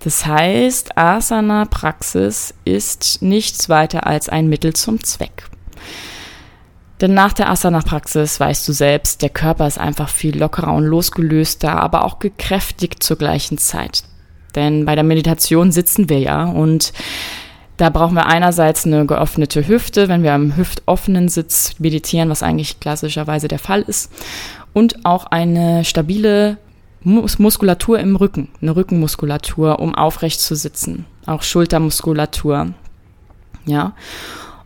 Das 0.00 0.26
heißt, 0.26 0.98
Asana-Praxis 0.98 2.54
ist 2.64 3.22
nichts 3.22 3.68
weiter 3.68 4.06
als 4.06 4.28
ein 4.28 4.48
Mittel 4.48 4.74
zum 4.74 5.02
Zweck. 5.02 5.44
Denn 7.00 7.14
nach 7.14 7.32
der 7.32 7.48
Asana-Praxis 7.50 8.38
weißt 8.38 8.68
du 8.68 8.72
selbst, 8.72 9.22
der 9.22 9.30
Körper 9.30 9.66
ist 9.66 9.78
einfach 9.78 10.08
viel 10.08 10.38
lockerer 10.38 10.74
und 10.74 10.84
losgelöster, 10.84 11.80
aber 11.80 12.04
auch 12.04 12.18
gekräftigt 12.18 13.02
zur 13.02 13.16
gleichen 13.16 13.56
Zeit. 13.56 14.04
Denn 14.54 14.84
bei 14.84 14.94
der 14.94 15.04
Meditation 15.04 15.72
sitzen 15.72 16.08
wir 16.08 16.18
ja 16.18 16.44
und 16.44 16.92
da 17.78 17.88
brauchen 17.88 18.14
wir 18.14 18.26
einerseits 18.26 18.84
eine 18.84 19.06
geöffnete 19.06 19.66
Hüfte, 19.66 20.08
wenn 20.08 20.22
wir 20.22 20.34
am 20.34 20.56
hüftoffenen 20.56 21.30
Sitz 21.30 21.76
meditieren, 21.78 22.28
was 22.28 22.42
eigentlich 22.42 22.78
klassischerweise 22.78 23.48
der 23.48 23.58
Fall 23.58 23.80
ist, 23.80 24.12
und 24.74 25.06
auch 25.06 25.24
eine 25.26 25.84
stabile 25.84 26.58
Mus 27.02 27.38
Muskulatur 27.38 27.98
im 27.98 28.16
Rücken, 28.16 28.50
eine 28.60 28.76
Rückenmuskulatur, 28.76 29.78
um 29.78 29.94
aufrecht 29.94 30.40
zu 30.40 30.54
sitzen, 30.54 31.06
auch 31.24 31.42
Schultermuskulatur. 31.42 32.74
Ja. 33.64 33.94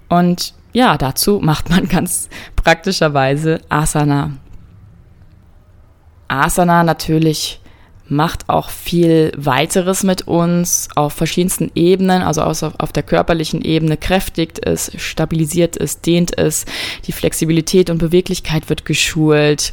Und 0.09 0.55
ja, 0.75 0.99
dazu 0.99 1.40
macht 1.40 1.71
man 1.71 1.88
ganz 1.88 2.28
praktischerweise 2.57 3.61
Asana. 3.71 4.33
Asana 6.28 6.83
natürlich 6.83 7.61
macht 8.07 8.50
auch 8.50 8.69
viel 8.69 9.33
weiteres 9.37 10.02
mit 10.02 10.28
uns 10.28 10.88
auf 10.95 11.14
verschiedensten 11.14 11.71
Ebenen, 11.75 12.23
also 12.23 12.43
auf 12.43 12.93
der 12.93 13.02
körperlichen 13.02 13.62
Ebene 13.62 13.97
kräftigt 13.97 14.64
es, 14.66 14.93
stabilisiert 14.97 15.78
es, 15.78 16.02
dehnt 16.02 16.37
es, 16.37 16.66
die 17.07 17.12
Flexibilität 17.12 17.88
und 17.88 17.99
Beweglichkeit 17.99 18.69
wird 18.69 18.85
geschult, 18.85 19.73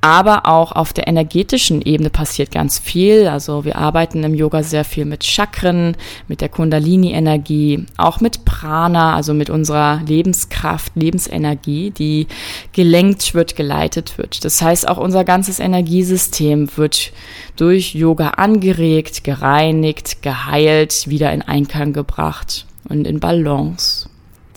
aber 0.00 0.46
auch 0.46 0.72
auf 0.72 0.92
der 0.92 1.08
energetischen 1.08 1.82
Ebene 1.82 2.10
passiert 2.10 2.52
ganz 2.52 2.78
viel. 2.78 3.26
Also 3.26 3.64
wir 3.64 3.76
arbeiten 3.76 4.22
im 4.22 4.34
Yoga 4.34 4.62
sehr 4.62 4.84
viel 4.84 5.04
mit 5.04 5.24
Chakren, 5.24 5.96
mit 6.28 6.40
der 6.40 6.48
Kundalini-Energie, 6.48 7.86
auch 7.96 8.20
mit 8.20 8.44
Prana, 8.44 9.16
also 9.16 9.34
mit 9.34 9.50
unserer 9.50 10.00
Lebenskraft, 10.06 10.92
Lebensenergie, 10.94 11.90
die 11.90 12.28
gelenkt 12.72 13.34
wird, 13.34 13.56
geleitet 13.56 14.18
wird. 14.18 14.44
Das 14.44 14.62
heißt, 14.62 14.88
auch 14.88 14.98
unser 14.98 15.24
ganzes 15.24 15.58
Energiesystem 15.58 16.68
wird 16.76 17.12
durch 17.56 17.94
Yoga 17.94 18.30
angeregt, 18.30 19.24
gereinigt, 19.24 20.22
geheilt, 20.22 21.08
wieder 21.08 21.32
in 21.32 21.42
Einklang 21.42 21.92
gebracht 21.92 22.66
und 22.88 23.04
in 23.04 23.18
Balance. 23.18 24.08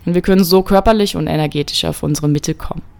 Und 0.05 0.13
wir 0.13 0.21
können 0.21 0.43
so 0.43 0.62
körperlich 0.62 1.15
und 1.15 1.27
energetisch 1.27 1.86
auf 1.86 2.03
unsere 2.03 2.27
Mitte 2.27 2.53
kommen. 2.53 2.90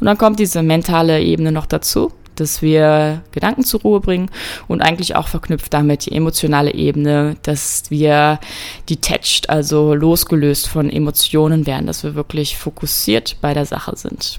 Und 0.00 0.06
dann 0.06 0.18
kommt 0.18 0.38
diese 0.38 0.62
mentale 0.62 1.22
Ebene 1.22 1.52
noch 1.52 1.66
dazu, 1.66 2.12
dass 2.36 2.62
wir 2.62 3.22
Gedanken 3.32 3.64
zur 3.64 3.82
Ruhe 3.82 4.00
bringen 4.00 4.30
und 4.68 4.80
eigentlich 4.80 5.16
auch 5.16 5.28
verknüpft 5.28 5.72
damit 5.72 6.06
die 6.06 6.12
emotionale 6.12 6.74
Ebene, 6.74 7.36
dass 7.42 7.90
wir 7.90 8.40
detached, 8.88 9.50
also 9.50 9.94
losgelöst 9.94 10.68
von 10.68 10.88
Emotionen 10.90 11.66
werden, 11.66 11.86
dass 11.86 12.04
wir 12.04 12.14
wirklich 12.14 12.56
fokussiert 12.56 13.36
bei 13.40 13.54
der 13.54 13.66
Sache 13.66 13.96
sind. 13.96 14.38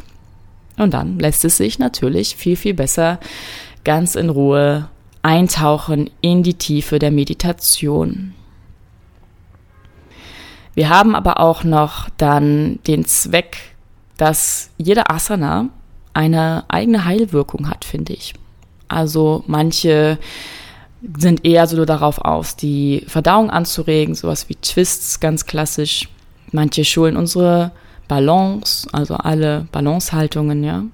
Und 0.78 0.94
dann 0.94 1.20
lässt 1.20 1.46
es 1.46 1.58
sich 1.58 1.78
natürlich 1.78 2.36
viel, 2.36 2.56
viel 2.56 2.74
besser 2.74 3.20
ganz 3.84 4.16
in 4.16 4.30
Ruhe 4.30 4.90
eintauchen 5.22 6.10
in 6.22 6.44
die 6.44 6.56
Tiefe 6.56 7.00
der 7.00 7.12
Meditation. 7.12 8.34
Wir 10.76 10.90
haben 10.90 11.16
aber 11.16 11.40
auch 11.40 11.64
noch 11.64 12.10
dann 12.18 12.80
den 12.88 13.06
Zweck, 13.06 13.73
dass 14.24 14.70
jede 14.78 15.10
Asana 15.10 15.68
eine 16.14 16.64
eigene 16.70 17.04
Heilwirkung 17.04 17.70
hat, 17.70 17.84
finde 17.84 18.14
ich. 18.14 18.34
Also 18.88 19.44
manche 19.48 20.18
sind 21.18 21.44
eher 21.44 21.68
so 21.68 21.84
darauf 21.84 22.20
aus, 22.20 22.56
die 22.56 23.04
Verdauung 23.06 23.50
anzuregen, 23.50 24.16
sowas 24.16 24.48
wie 24.48 24.56
Twists, 24.56 25.20
ganz 25.20 25.46
klassisch. 25.46 26.08
Manche 26.54 26.86
schulen 26.86 27.18
unsere 27.18 27.74
Balance, 28.08 28.88
also 28.94 29.16
alle 29.16 29.68
Balancehaltungen, 29.74 30.64
ja. 30.64 30.86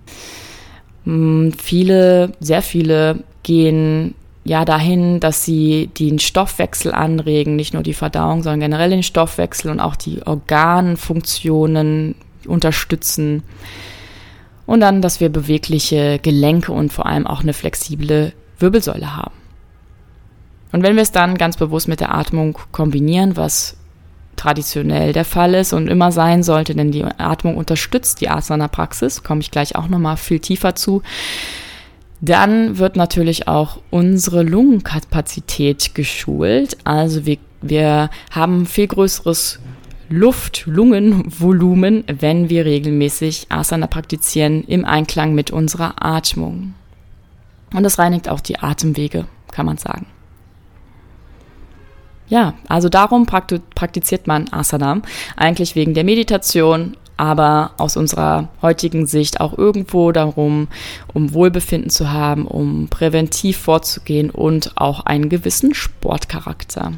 Hm, 1.04 1.54
viele, 1.56 2.32
sehr 2.40 2.64
viele 2.64 3.24
gehen 3.44 4.16
ja 4.44 4.66
dahin, 4.66 5.20
dass 5.20 5.46
sie 5.46 5.92
den 6.00 6.18
Stoffwechsel 6.18 6.92
anregen, 6.94 7.56
nicht 7.56 7.76
nur 7.76 7.84
die 7.84 7.94
Verdauung, 7.94 8.42
sondern 8.42 8.62
generell 8.62 8.90
den 8.90 9.04
Stoffwechsel 9.04 9.70
und 9.70 9.80
auch 9.80 9.96
die 9.96 10.26
Organfunktionen 10.26 12.16
unterstützen. 12.46 13.44
Und 14.66 14.82
dann, 14.82 15.02
dass 15.02 15.20
wir 15.20 15.30
bewegliche 15.30 16.20
Gelenke 16.20 16.72
und 16.72 16.94
vor 16.94 17.06
allem 17.06 17.26
auch 17.26 17.42
eine 17.42 17.54
flexible 17.54 18.34
Wirbelsäule 18.60 19.16
haben. 19.16 19.34
Und 20.72 20.84
wenn 20.84 20.96
wir 20.96 21.02
es 21.02 21.12
dann 21.12 21.38
ganz 21.38 21.58
bewusst 21.58 21.88
mit 21.88 22.00
der 22.00 22.14
Atmung 22.14 22.58
kombinieren, 22.72 23.36
was 23.36 23.76
traditionell 24.36 25.12
der 25.12 25.26
Fall 25.26 25.54
ist 25.54 25.74
und 25.74 25.88
immer 25.88 26.12
sein 26.12 26.44
sollte, 26.44 26.74
denn 26.74 26.92
die 26.92 27.04
Atmung 27.04 27.58
unterstützt 27.58 28.22
die 28.22 28.30
Asana-Praxis, 28.30 29.24
komme 29.24 29.42
ich 29.42 29.52
gleich 29.52 29.76
auch 29.76 29.88
nochmal 29.88 30.18
viel 30.18 30.40
tiefer 30.40 30.76
zu, 30.76 31.02
dann 32.22 32.78
wird 32.78 32.96
natürlich 32.96 33.48
auch 33.48 33.80
unsere 33.90 34.44
Lungenkapazität 34.44 35.96
geschult. 35.96 36.78
Also 36.84 37.26
wir, 37.26 37.38
wir 37.62 38.10
haben 38.32 38.66
viel 38.66 38.88
größeres 38.88 39.60
Luft-Lungenvolumen, 40.10 42.04
wenn 42.08 42.50
wir 42.50 42.66
regelmäßig 42.66 43.48
Asana 43.50 43.88
praktizieren 43.88 44.64
im 44.64 44.84
Einklang 44.84 45.36
mit 45.36 45.52
unserer 45.52 46.04
Atmung. 46.04 46.74
Und 47.74 47.84
das 47.84 48.00
reinigt 48.00 48.28
auch 48.28 48.40
die 48.40 48.58
Atemwege, 48.60 49.28
kann 49.52 49.68
man 49.68 49.78
sagen. 49.78 50.08
Ja, 52.28 52.56
also 52.68 52.90
darum 52.90 53.26
praktiziert 53.26 54.28
man 54.28 54.52
Asana, 54.52 55.02
eigentlich 55.36 55.76
wegen 55.76 55.94
der 55.94 56.04
Meditation, 56.04 56.96
aber 57.18 57.72
aus 57.78 57.98
unserer 57.98 58.50
heutigen 58.62 59.06
Sicht 59.06 59.42
auch 59.42 59.58
irgendwo 59.58 60.12
darum, 60.12 60.68
um 61.14 61.34
Wohlbefinden 61.34 61.90
zu 61.90 62.12
haben, 62.12 62.48
um 62.48 62.88
präventiv 62.88 63.58
vorzugehen 63.58 64.30
und 64.30 64.78
auch 64.78 65.02
einen 65.02 65.30
gewissen 65.30 65.74
Sportcharakter. 65.74 66.94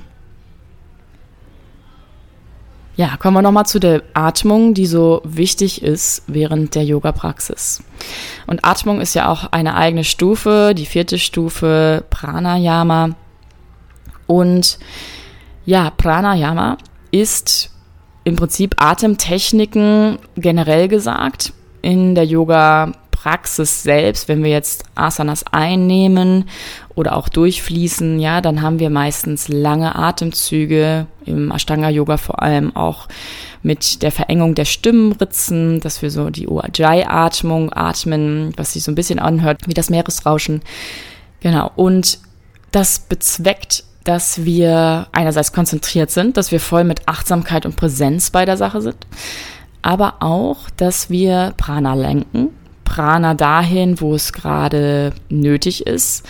Ja, 2.98 3.16
kommen 3.18 3.38
wir 3.38 3.42
nochmal 3.42 3.66
zu 3.66 3.80
der 3.80 4.04
Atmung, 4.14 4.74
die 4.74 4.86
so 4.86 5.22
wichtig 5.24 5.82
ist 5.82 6.24
während 6.28 6.76
der 6.76 6.84
Yoga-Praxis. 6.84 7.82
Und 8.48 8.66
Atmung 8.66 9.00
ist 9.00 9.14
ja 9.14 9.30
auch 9.30 9.46
eine 9.52 9.76
eigene 9.76 10.04
Stufe, 10.04 10.74
die 10.76 10.86
vierte 10.86 11.18
Stufe 11.18 12.04
Pranayama. 12.10 13.12
Und 14.28 14.78
ja, 15.66 15.90
Pranayama 15.90 16.78
ist 17.12 17.72
im 18.24 18.36
Prinzip 18.36 18.76
Atemtechniken 18.78 20.20
generell 20.36 20.88
gesagt. 20.88 21.54
In 21.82 22.14
der 22.14 22.26
Yoga-Praxis 22.26 23.84
selbst, 23.84 24.28
wenn 24.28 24.44
wir 24.44 24.52
jetzt 24.52 24.84
Asanas 24.96 25.46
einnehmen 25.52 26.50
oder 26.96 27.16
auch 27.16 27.30
durchfließen, 27.30 28.20
ja, 28.20 28.42
dann 28.42 28.62
haben 28.62 28.80
wir 28.80 28.90
meistens 28.90 29.48
lange 29.48 29.96
Atemzüge, 29.96 31.08
im 31.26 31.52
Ashtanga-Yoga 31.52 32.18
vor 32.18 32.42
allem 32.42 32.76
auch 32.76 33.08
mit 33.64 34.02
der 34.02 34.12
Verengung 34.12 34.56
der 34.56 34.66
Stimmenritzen, 34.66 35.80
dass 35.80 36.02
wir 36.02 36.10
so 36.10 36.30
die 36.30 36.48
Ujjayi-Atmung 36.48 37.72
atmen, 37.74 38.54
was 38.58 38.74
sich 38.74 38.84
so 38.84 38.92
ein 38.92 38.96
bisschen 38.96 39.20
anhört 39.20 39.60
wie 39.68 39.74
das 39.74 39.90
Meeresrauschen. 39.90 40.62
Genau. 41.42 41.72
Und 41.76 42.20
das 42.72 43.00
bezweckt 43.00 43.84
dass 44.04 44.46
wir 44.46 45.08
einerseits 45.12 45.54
konzentriert 45.54 46.12
sind, 46.12 46.38
dass 46.38 46.52
wir 46.52 46.60
voll 46.60 46.84
mit 46.84 47.08
Achtsamkeit 47.08 47.66
und 47.66 47.76
Präsenz 47.76 48.32
bei 48.32 48.46
der 48.46 48.58
Sache 48.58 48.82
sind, 48.82 48.98
aber 49.82 50.16
auch, 50.22 50.70
dass 50.78 51.10
wir 51.10 51.54
Prana 51.58 51.94
lenken, 51.94 52.50
Prana 52.84 53.34
dahin, 53.34 54.02
wo 54.02 54.16
es 54.16 54.34
gerade 54.34 55.14
nötig 55.30 55.88
ist. 55.88 56.28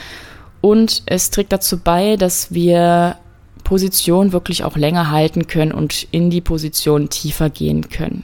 Und 0.62 1.04
es 1.08 1.32
trägt 1.32 1.52
dazu 1.52 1.80
bei, 1.80 2.16
dass 2.16 2.54
wir 2.54 3.18
Position 3.64 4.32
wirklich 4.32 4.64
auch 4.64 4.76
länger 4.76 5.12
halten 5.12 5.48
können 5.48 5.72
und 5.72 6.08
in 6.12 6.30
die 6.30 6.42
Position 6.42 7.10
tiefer 7.10 7.50
gehen 7.50 7.90
können. 7.90 8.24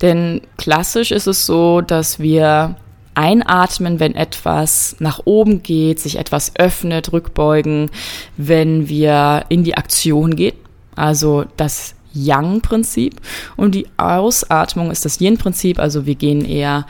Denn 0.00 0.40
klassisch 0.56 1.10
ist 1.12 1.26
es 1.26 1.46
so, 1.46 1.80
dass 1.80 2.18
wir 2.18 2.76
einatmen, 3.14 4.00
wenn 4.00 4.14
etwas 4.14 4.96
nach 4.98 5.20
oben 5.24 5.62
geht, 5.62 6.00
sich 6.00 6.18
etwas 6.18 6.52
öffnet, 6.56 7.12
rückbeugen, 7.12 7.90
wenn 8.36 8.88
wir 8.88 9.44
in 9.48 9.64
die 9.64 9.76
Aktion 9.76 10.34
gehen. 10.34 10.56
Also 10.96 11.44
das 11.56 11.94
Yang-Prinzip. 12.14 13.20
Und 13.56 13.74
die 13.74 13.86
Ausatmung 13.96 14.90
ist 14.90 15.04
das 15.04 15.20
Yin-Prinzip. 15.20 15.78
Also 15.78 16.06
wir 16.06 16.14
gehen 16.14 16.44
eher 16.44 16.86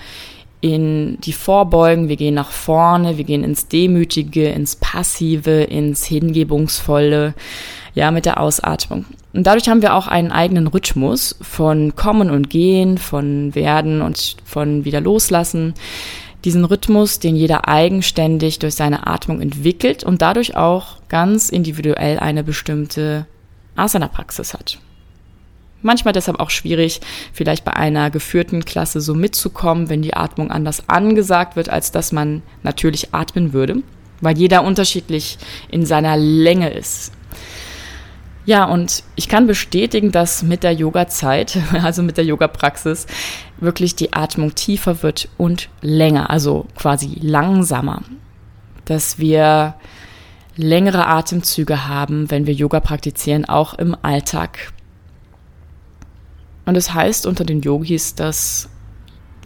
in 0.62 1.18
die 1.20 1.33
Vorbeugen, 1.33 2.09
wir 2.09 2.16
gehen 2.16 2.35
nach 2.35 2.53
vorne, 2.53 3.18
wir 3.18 3.25
gehen 3.25 3.42
ins 3.42 3.66
Demütige, 3.66 4.48
ins 4.48 4.77
Passive, 4.77 5.64
ins 5.64 6.05
Hingebungsvolle, 6.05 7.35
ja, 7.94 8.11
mit 8.12 8.25
der 8.25 8.40
Ausatmung. 8.40 9.05
Und 9.35 9.46
dadurch 9.46 9.68
haben 9.68 9.83
wir 9.83 9.94
auch 9.94 10.07
einen 10.07 10.31
eigenen 10.31 10.68
Rhythmus 10.68 11.37
von 11.42 11.96
Kommen 11.96 12.31
und 12.31 12.48
Gehen, 12.48 12.96
von 12.96 13.55
Werden 13.57 14.03
und 14.03 14.37
von 14.44 14.85
wieder 14.85 15.01
Loslassen. 15.01 15.75
Diesen 16.44 16.64
Rhythmus, 16.64 17.18
den 17.18 17.35
jeder 17.35 17.68
eigenständig 17.68 18.61
durch 18.61 18.77
seine 18.77 19.07
Atmung 19.09 19.40
entwickelt 19.40 20.05
und 20.05 20.22
dadurch 20.22 20.57
auch 20.57 20.96
ganz 21.09 21.48
individuell 21.48 22.20
eine 22.20 22.44
bestimmte 22.44 23.27
Asana-Praxis 23.75 24.55
hat. 24.55 24.79
Manchmal 25.82 26.12
deshalb 26.12 26.40
auch 26.40 26.50
schwierig, 26.50 27.00
vielleicht 27.32 27.64
bei 27.64 27.74
einer 27.74 28.10
geführten 28.10 28.64
Klasse 28.64 29.00
so 29.00 29.14
mitzukommen, 29.14 29.88
wenn 29.88 30.02
die 30.02 30.14
Atmung 30.14 30.50
anders 30.50 30.88
angesagt 30.88 31.56
wird, 31.56 31.68
als 31.68 31.92
dass 31.92 32.12
man 32.12 32.42
natürlich 32.62 33.12
atmen 33.12 33.52
würde, 33.52 33.82
weil 34.20 34.38
jeder 34.38 34.64
unterschiedlich 34.64 35.38
in 35.68 35.84
seiner 35.84 36.16
Länge 36.16 36.70
ist. 36.70 37.12
Ja, 38.44 38.64
und 38.64 39.04
ich 39.14 39.28
kann 39.28 39.46
bestätigen, 39.46 40.10
dass 40.10 40.42
mit 40.42 40.64
der 40.64 40.72
Yoga-Zeit, 40.72 41.58
also 41.82 42.02
mit 42.02 42.16
der 42.16 42.24
Yoga-Praxis, 42.24 43.06
wirklich 43.58 43.94
die 43.94 44.12
Atmung 44.12 44.54
tiefer 44.54 45.02
wird 45.02 45.28
und 45.38 45.68
länger, 45.80 46.30
also 46.30 46.66
quasi 46.76 47.18
langsamer. 47.20 48.02
Dass 48.84 49.18
wir 49.18 49.74
längere 50.56 51.06
Atemzüge 51.06 51.86
haben, 51.86 52.30
wenn 52.30 52.46
wir 52.46 52.54
Yoga 52.54 52.80
praktizieren, 52.80 53.44
auch 53.44 53.74
im 53.74 53.96
Alltag. 54.02 54.71
Und 56.64 56.77
es 56.77 56.87
das 56.87 56.94
heißt 56.94 57.27
unter 57.27 57.44
den 57.44 57.61
Yogis, 57.61 58.14
dass 58.14 58.68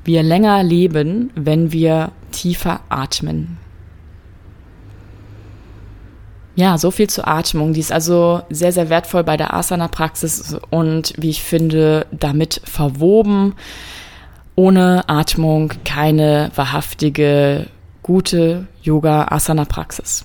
wir 0.05 0.23
länger 0.23 0.63
leben, 0.63 1.31
wenn 1.35 1.73
wir 1.73 2.13
tiefer 2.31 2.81
atmen. 2.89 3.59
Ja, 6.55 6.79
so 6.79 6.91
viel 6.91 7.09
zur 7.09 7.29
Atmung. 7.29 7.75
Die 7.75 7.81
ist 7.81 7.93
also 7.93 8.43
sehr, 8.49 8.73
sehr 8.73 8.89
wertvoll 8.89 9.25
bei 9.25 9.37
der 9.37 9.53
Asana-Praxis 9.53 10.57
und 10.71 11.13
wie 11.19 11.31
ich 11.31 11.43
finde, 11.43 12.07
damit 12.13 12.63
verwoben. 12.65 13.55
Ohne 14.55 15.07
Atmung 15.07 15.73
keine 15.85 16.51
wahrhaftige, 16.55 17.67
gute 18.03 18.67
Yoga-Asana-Praxis. 18.83 20.25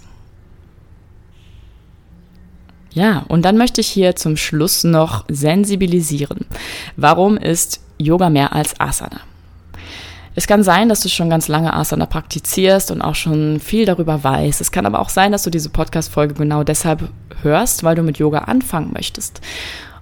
Ja, 2.94 3.24
und 3.28 3.44
dann 3.44 3.58
möchte 3.58 3.82
ich 3.82 3.88
hier 3.88 4.16
zum 4.16 4.36
Schluss 4.36 4.84
noch 4.84 5.26
sensibilisieren. 5.30 6.46
Warum 6.98 7.38
ist 7.38 7.80
Yoga 7.98 8.30
mehr 8.30 8.54
als 8.54 8.80
Asana? 8.80 9.22
Es 10.34 10.48
kann 10.48 10.64
sein, 10.64 10.88
dass 10.88 11.02
du 11.02 11.10
schon 11.10 11.30
ganz 11.30 11.48
lange 11.48 11.74
Asana 11.74 12.06
praktizierst 12.06 12.92
und 12.92 13.02
auch 13.02 13.16
schon 13.16 13.60
viel 13.60 13.86
darüber 13.86 14.24
weißt. 14.24 14.62
Es 14.62 14.72
kann 14.72 14.86
aber 14.86 15.00
auch 15.00 15.10
sein, 15.10 15.32
dass 15.34 15.44
du 15.44 15.50
diese 15.50 15.70
Podcast-Folge 15.70 16.36
genau 16.36 16.64
deshalb 16.64 17.10
hörst, 17.42 17.84
weil 17.84 17.96
du 17.96 18.04
mit 18.04 18.18
Yoga 18.18 18.40
anfangen 18.40 18.92
möchtest. 18.94 19.42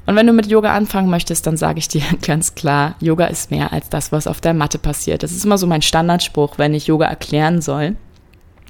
Und 0.05 0.15
wenn 0.15 0.27
du 0.27 0.33
mit 0.33 0.47
Yoga 0.47 0.73
anfangen 0.75 1.09
möchtest, 1.09 1.45
dann 1.47 1.57
sage 1.57 1.79
ich 1.79 1.87
dir 1.87 2.03
ganz 2.25 2.55
klar, 2.55 2.95
Yoga 2.99 3.25
ist 3.25 3.51
mehr 3.51 3.73
als 3.73 3.89
das, 3.89 4.11
was 4.11 4.27
auf 4.27 4.41
der 4.41 4.53
Matte 4.53 4.77
passiert. 4.77 5.23
Das 5.23 5.31
ist 5.31 5.45
immer 5.45 5.57
so 5.57 5.67
mein 5.67 5.81
Standardspruch, 5.81 6.57
wenn 6.57 6.73
ich 6.73 6.87
Yoga 6.87 7.05
erklären 7.05 7.61
soll. 7.61 7.95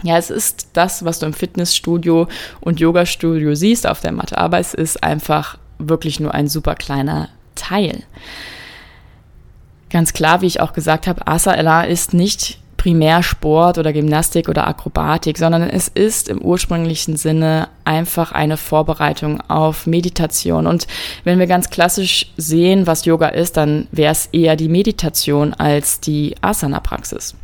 Ja, 0.04 0.18
es 0.18 0.30
ist 0.30 0.70
das, 0.74 1.04
was 1.04 1.20
du 1.20 1.26
im 1.26 1.34
Fitnessstudio 1.34 2.28
und 2.62 2.80
Yogastudio 2.80 3.56
siehst 3.56 3.86
auf 3.86 4.00
der 4.00 4.14
Matte, 4.14 4.38
aber 4.38 4.60
es 4.60 4.74
ist 4.74 5.04
einfach 5.04 5.58
wirklich 5.78 6.20
nur 6.20 6.34
ein 6.34 6.48
super 6.48 6.76
kleiner 6.76 7.30
Teil. 7.56 8.04
Ganz 9.90 10.14
klar, 10.14 10.42
wie 10.42 10.48
ich 10.48 10.62
auch 10.62 10.74
gesagt 10.74 11.08
habe, 11.08 11.28
Asana 11.28 11.84
ist 11.84 12.14
nicht 12.14 12.60
primär 12.78 13.24
Sport 13.24 13.78
oder 13.78 13.92
Gymnastik 13.92 14.48
oder 14.48 14.66
Akrobatik, 14.66 15.38
sondern 15.38 15.64
es 15.64 15.90
ist 15.90 16.30
im 16.30 16.42
ursprünglichen 16.42 17.18
Sinne 17.18 17.68
einfach 17.84 18.32
eine 18.32 18.56
Vorbereitung 18.56 19.42
auf 19.50 19.86
Meditation. 19.86 20.66
Und 20.66 20.88
wenn 21.26 21.40
wir 21.40 21.48
ganz 21.48 21.70
klassisch 21.70 22.32
sehen, 22.38 22.88
was 22.88 23.04
Yoga 23.04 23.28
ist, 23.28 23.58
dann 23.58 23.88
wäre 23.92 24.14
es 24.14 24.28
eher 24.28 24.56
die 24.56 24.70
Meditation 24.70 25.54
als 25.54 26.00
die 26.00 26.36
Asana-Praxis. 26.42 27.36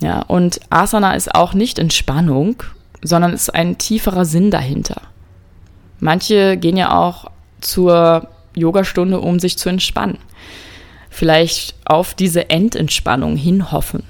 Ja, 0.00 0.22
und 0.22 0.60
Asana 0.70 1.14
ist 1.14 1.34
auch 1.34 1.54
nicht 1.54 1.78
Entspannung, 1.78 2.62
sondern 3.02 3.32
ist 3.32 3.54
ein 3.54 3.78
tieferer 3.78 4.24
Sinn 4.24 4.50
dahinter. 4.50 5.02
Manche 6.00 6.56
gehen 6.56 6.76
ja 6.76 6.96
auch 6.96 7.30
zur 7.60 8.28
Yogastunde, 8.54 9.20
um 9.20 9.40
sich 9.40 9.58
zu 9.58 9.68
entspannen. 9.68 10.18
Vielleicht 11.10 11.74
auf 11.84 12.14
diese 12.14 12.50
Endentspannung 12.50 13.36
hinhoffen. 13.36 14.04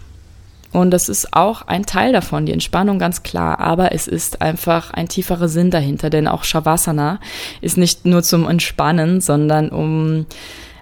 Und 0.71 0.91
das 0.91 1.09
ist 1.09 1.33
auch 1.33 1.63
ein 1.63 1.87
Teil 1.87 2.13
davon, 2.13 2.45
die 2.45 2.53
Entspannung 2.53 2.99
ganz 2.99 3.23
klar. 3.23 3.59
Aber 3.59 3.93
es 3.93 4.07
ist 4.07 4.43
einfach 4.43 4.91
ein 4.91 5.09
tieferer 5.09 5.49
Sinn 5.49 5.71
dahinter, 5.71 6.11
denn 6.11 6.29
auch 6.29 6.45
Shavasana 6.45 7.21
ist 7.63 7.79
nicht 7.79 8.05
nur 8.05 8.23
zum 8.23 8.47
Entspannen, 8.47 9.23
sondern 9.23 9.71
um 9.71 10.27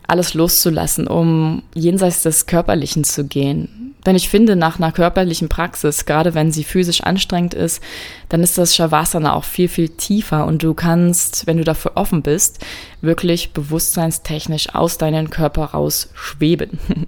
alles 0.08 0.34
loszulassen, 0.34 1.06
um 1.06 1.62
jenseits 1.74 2.22
des 2.22 2.46
Körperlichen 2.46 3.04
zu 3.04 3.26
gehen. 3.26 3.94
Denn 4.06 4.14
ich 4.14 4.28
finde, 4.28 4.54
nach 4.54 4.78
einer 4.78 4.92
körperlichen 4.92 5.48
Praxis, 5.48 6.06
gerade 6.06 6.34
wenn 6.34 6.52
sie 6.52 6.62
physisch 6.62 7.02
anstrengend 7.02 7.54
ist, 7.54 7.82
dann 8.28 8.42
ist 8.42 8.56
das 8.56 8.76
Shavasana 8.76 9.34
auch 9.34 9.44
viel, 9.44 9.68
viel 9.68 9.88
tiefer 9.88 10.46
und 10.46 10.62
du 10.62 10.74
kannst, 10.74 11.48
wenn 11.48 11.56
du 11.56 11.64
dafür 11.64 11.92
offen 11.96 12.22
bist, 12.22 12.64
wirklich 13.00 13.52
bewusstseinstechnisch 13.52 14.74
aus 14.74 14.96
deinem 14.96 15.28
Körper 15.28 15.64
raus 15.64 16.10
schweben. 16.14 16.78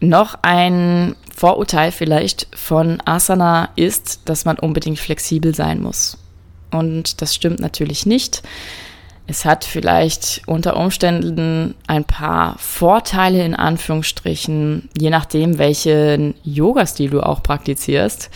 Noch 0.00 0.34
ein 0.42 1.16
Vorurteil 1.34 1.90
vielleicht 1.90 2.48
von 2.54 3.00
Asana 3.04 3.70
ist, 3.76 4.20
dass 4.26 4.44
man 4.44 4.58
unbedingt 4.58 4.98
flexibel 4.98 5.54
sein 5.54 5.80
muss. 5.80 6.18
Und 6.70 7.22
das 7.22 7.34
stimmt 7.34 7.60
natürlich 7.60 8.04
nicht. 8.04 8.42
Es 9.32 9.46
hat 9.46 9.64
vielleicht 9.64 10.42
unter 10.44 10.76
Umständen 10.76 11.74
ein 11.86 12.04
paar 12.04 12.58
Vorteile 12.58 13.42
in 13.42 13.54
Anführungsstrichen, 13.54 14.90
je 14.94 15.08
nachdem, 15.08 15.56
welchen 15.56 16.34
Yoga-Stil 16.44 17.08
du 17.08 17.22
auch 17.22 17.42
praktizierst. 17.42 18.28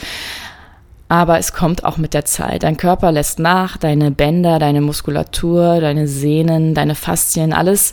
Aber 1.11 1.39
es 1.39 1.53
kommt 1.53 1.85
auch 1.85 1.99
mit 1.99 2.15
der 2.15 2.25
Zeit. 2.25 2.63
Dein 2.63 2.79
Körper 2.79 3.13
lässt 3.13 3.39
nach, 3.39 3.77
deine 3.77 4.11
Bänder, 4.11 4.59
deine 4.59 4.81
Muskulatur, 4.81 5.83
deine 5.83 6.09
Sehnen, 6.09 6.73
deine 6.73 6.95
Faszien, 6.95 7.53
alles 7.53 7.93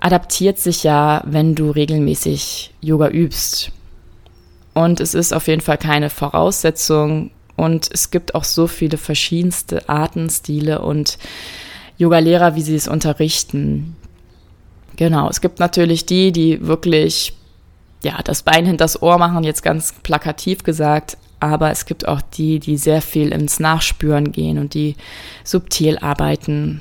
adaptiert 0.00 0.56
sich 0.56 0.82
ja, 0.82 1.22
wenn 1.26 1.54
du 1.54 1.70
regelmäßig 1.70 2.72
Yoga 2.80 3.08
übst. 3.08 3.70
Und 4.72 4.98
es 5.00 5.12
ist 5.12 5.34
auf 5.34 5.46
jeden 5.46 5.60
Fall 5.60 5.76
keine 5.76 6.08
Voraussetzung. 6.08 7.32
Und 7.56 7.90
es 7.92 8.10
gibt 8.10 8.34
auch 8.34 8.44
so 8.44 8.66
viele 8.66 8.96
verschiedenste 8.96 9.90
Arten, 9.90 10.30
Stile 10.30 10.80
und 10.80 11.18
Yoga-Lehrer, 12.00 12.54
wie 12.54 12.62
sie 12.62 12.74
es 12.74 12.88
unterrichten. 12.88 13.94
Genau, 14.96 15.28
es 15.28 15.42
gibt 15.42 15.60
natürlich 15.60 16.06
die, 16.06 16.32
die 16.32 16.66
wirklich 16.66 17.34
ja, 18.02 18.18
das 18.24 18.42
Bein 18.42 18.64
hinters 18.64 19.02
Ohr 19.02 19.18
machen, 19.18 19.44
jetzt 19.44 19.62
ganz 19.62 19.92
plakativ 20.02 20.64
gesagt, 20.64 21.18
aber 21.40 21.70
es 21.70 21.84
gibt 21.84 22.08
auch 22.08 22.22
die, 22.22 22.58
die 22.58 22.78
sehr 22.78 23.02
viel 23.02 23.32
ins 23.32 23.60
Nachspüren 23.60 24.32
gehen 24.32 24.58
und 24.58 24.72
die 24.72 24.96
subtil 25.44 25.98
arbeiten. 25.98 26.80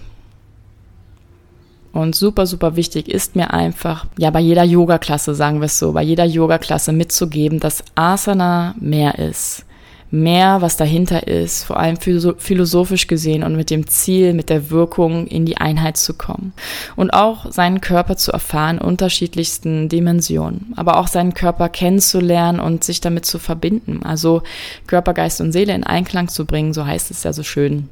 Und 1.91 2.15
super, 2.15 2.45
super 2.45 2.77
wichtig 2.77 3.09
ist 3.09 3.35
mir 3.35 3.53
einfach, 3.53 4.05
ja, 4.17 4.29
bei 4.29 4.39
jeder 4.39 4.63
Yoga-Klasse, 4.63 5.35
sagen 5.35 5.59
wir 5.59 5.65
es 5.65 5.79
so, 5.79 5.91
bei 5.91 6.03
jeder 6.03 6.25
Yoga-Klasse 6.25 6.93
mitzugeben, 6.93 7.59
dass 7.59 7.83
Asana 7.95 8.75
mehr 8.79 9.19
ist 9.19 9.65
mehr, 10.11 10.61
was 10.61 10.75
dahinter 10.77 11.27
ist, 11.27 11.63
vor 11.63 11.77
allem 11.79 11.97
philosophisch 11.97 13.07
gesehen 13.07 13.43
und 13.43 13.55
mit 13.55 13.69
dem 13.69 13.87
Ziel, 13.87 14.33
mit 14.33 14.49
der 14.49 14.71
Wirkung 14.71 15.27
in 15.27 15.45
die 15.45 15.57
Einheit 15.57 15.97
zu 15.97 16.15
kommen. 16.15 16.53
Und 16.95 17.11
auch 17.11 17.51
seinen 17.51 17.79
Körper 17.79 18.17
zu 18.17 18.31
erfahren, 18.31 18.79
unterschiedlichsten 18.79 19.87
Dimensionen, 19.87 20.73
aber 20.75 20.97
auch 20.97 21.07
seinen 21.07 21.33
Körper 21.33 21.69
kennenzulernen 21.69 22.59
und 22.59 22.83
sich 22.83 23.01
damit 23.01 23.25
zu 23.25 23.37
verbinden. 23.37 24.01
Also 24.03 24.41
Körper, 24.87 25.13
Geist 25.13 25.41
und 25.41 25.51
Seele 25.51 25.73
in 25.73 25.83
Einklang 25.83 26.27
zu 26.27 26.45
bringen, 26.45 26.73
so 26.73 26.85
heißt 26.85 27.11
es 27.11 27.23
ja 27.23 27.31
so 27.31 27.43
schön. 27.43 27.89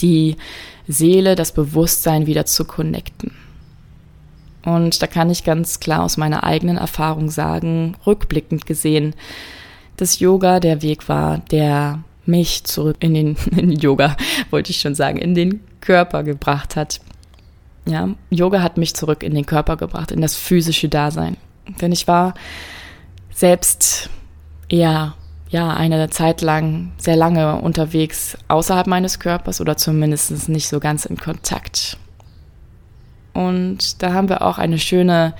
Die 0.00 0.36
Seele, 0.86 1.34
das 1.34 1.52
Bewusstsein 1.52 2.26
wieder 2.26 2.46
zu 2.46 2.64
connecten. 2.64 3.32
Und 4.64 5.02
da 5.02 5.06
kann 5.06 5.30
ich 5.30 5.44
ganz 5.44 5.80
klar 5.80 6.02
aus 6.02 6.16
meiner 6.16 6.44
eigenen 6.44 6.78
Erfahrung 6.78 7.30
sagen, 7.30 7.96
rückblickend 8.06 8.66
gesehen, 8.66 9.14
dass 9.98 10.20
Yoga 10.20 10.60
der 10.60 10.82
Weg 10.82 11.08
war, 11.08 11.38
der 11.50 12.02
mich 12.24 12.64
zurück 12.64 12.96
in 13.00 13.14
den 13.14 13.36
in 13.56 13.72
Yoga, 13.72 14.16
wollte 14.50 14.70
ich 14.70 14.80
schon 14.80 14.94
sagen, 14.94 15.18
in 15.18 15.34
den 15.34 15.60
Körper 15.80 16.22
gebracht 16.22 16.76
hat. 16.76 17.00
Ja, 17.86 18.08
Yoga 18.30 18.62
hat 18.62 18.76
mich 18.76 18.94
zurück 18.94 19.22
in 19.22 19.34
den 19.34 19.46
Körper 19.46 19.76
gebracht, 19.76 20.10
in 20.10 20.20
das 20.20 20.36
physische 20.36 20.88
Dasein. 20.88 21.36
Denn 21.80 21.92
ich 21.92 22.06
war 22.06 22.34
selbst 23.30 24.10
eher 24.68 25.14
ja, 25.50 25.70
eine 25.70 26.10
Zeit 26.10 26.42
lang, 26.42 26.92
sehr 26.98 27.16
lange 27.16 27.56
unterwegs 27.60 28.36
außerhalb 28.48 28.86
meines 28.86 29.18
Körpers 29.18 29.60
oder 29.60 29.76
zumindest 29.76 30.48
nicht 30.48 30.68
so 30.68 30.80
ganz 30.80 31.06
in 31.06 31.16
Kontakt. 31.16 31.96
Und 33.32 34.02
da 34.02 34.12
haben 34.12 34.28
wir 34.28 34.42
auch 34.42 34.58
eine 34.58 34.78
schöne 34.78 35.34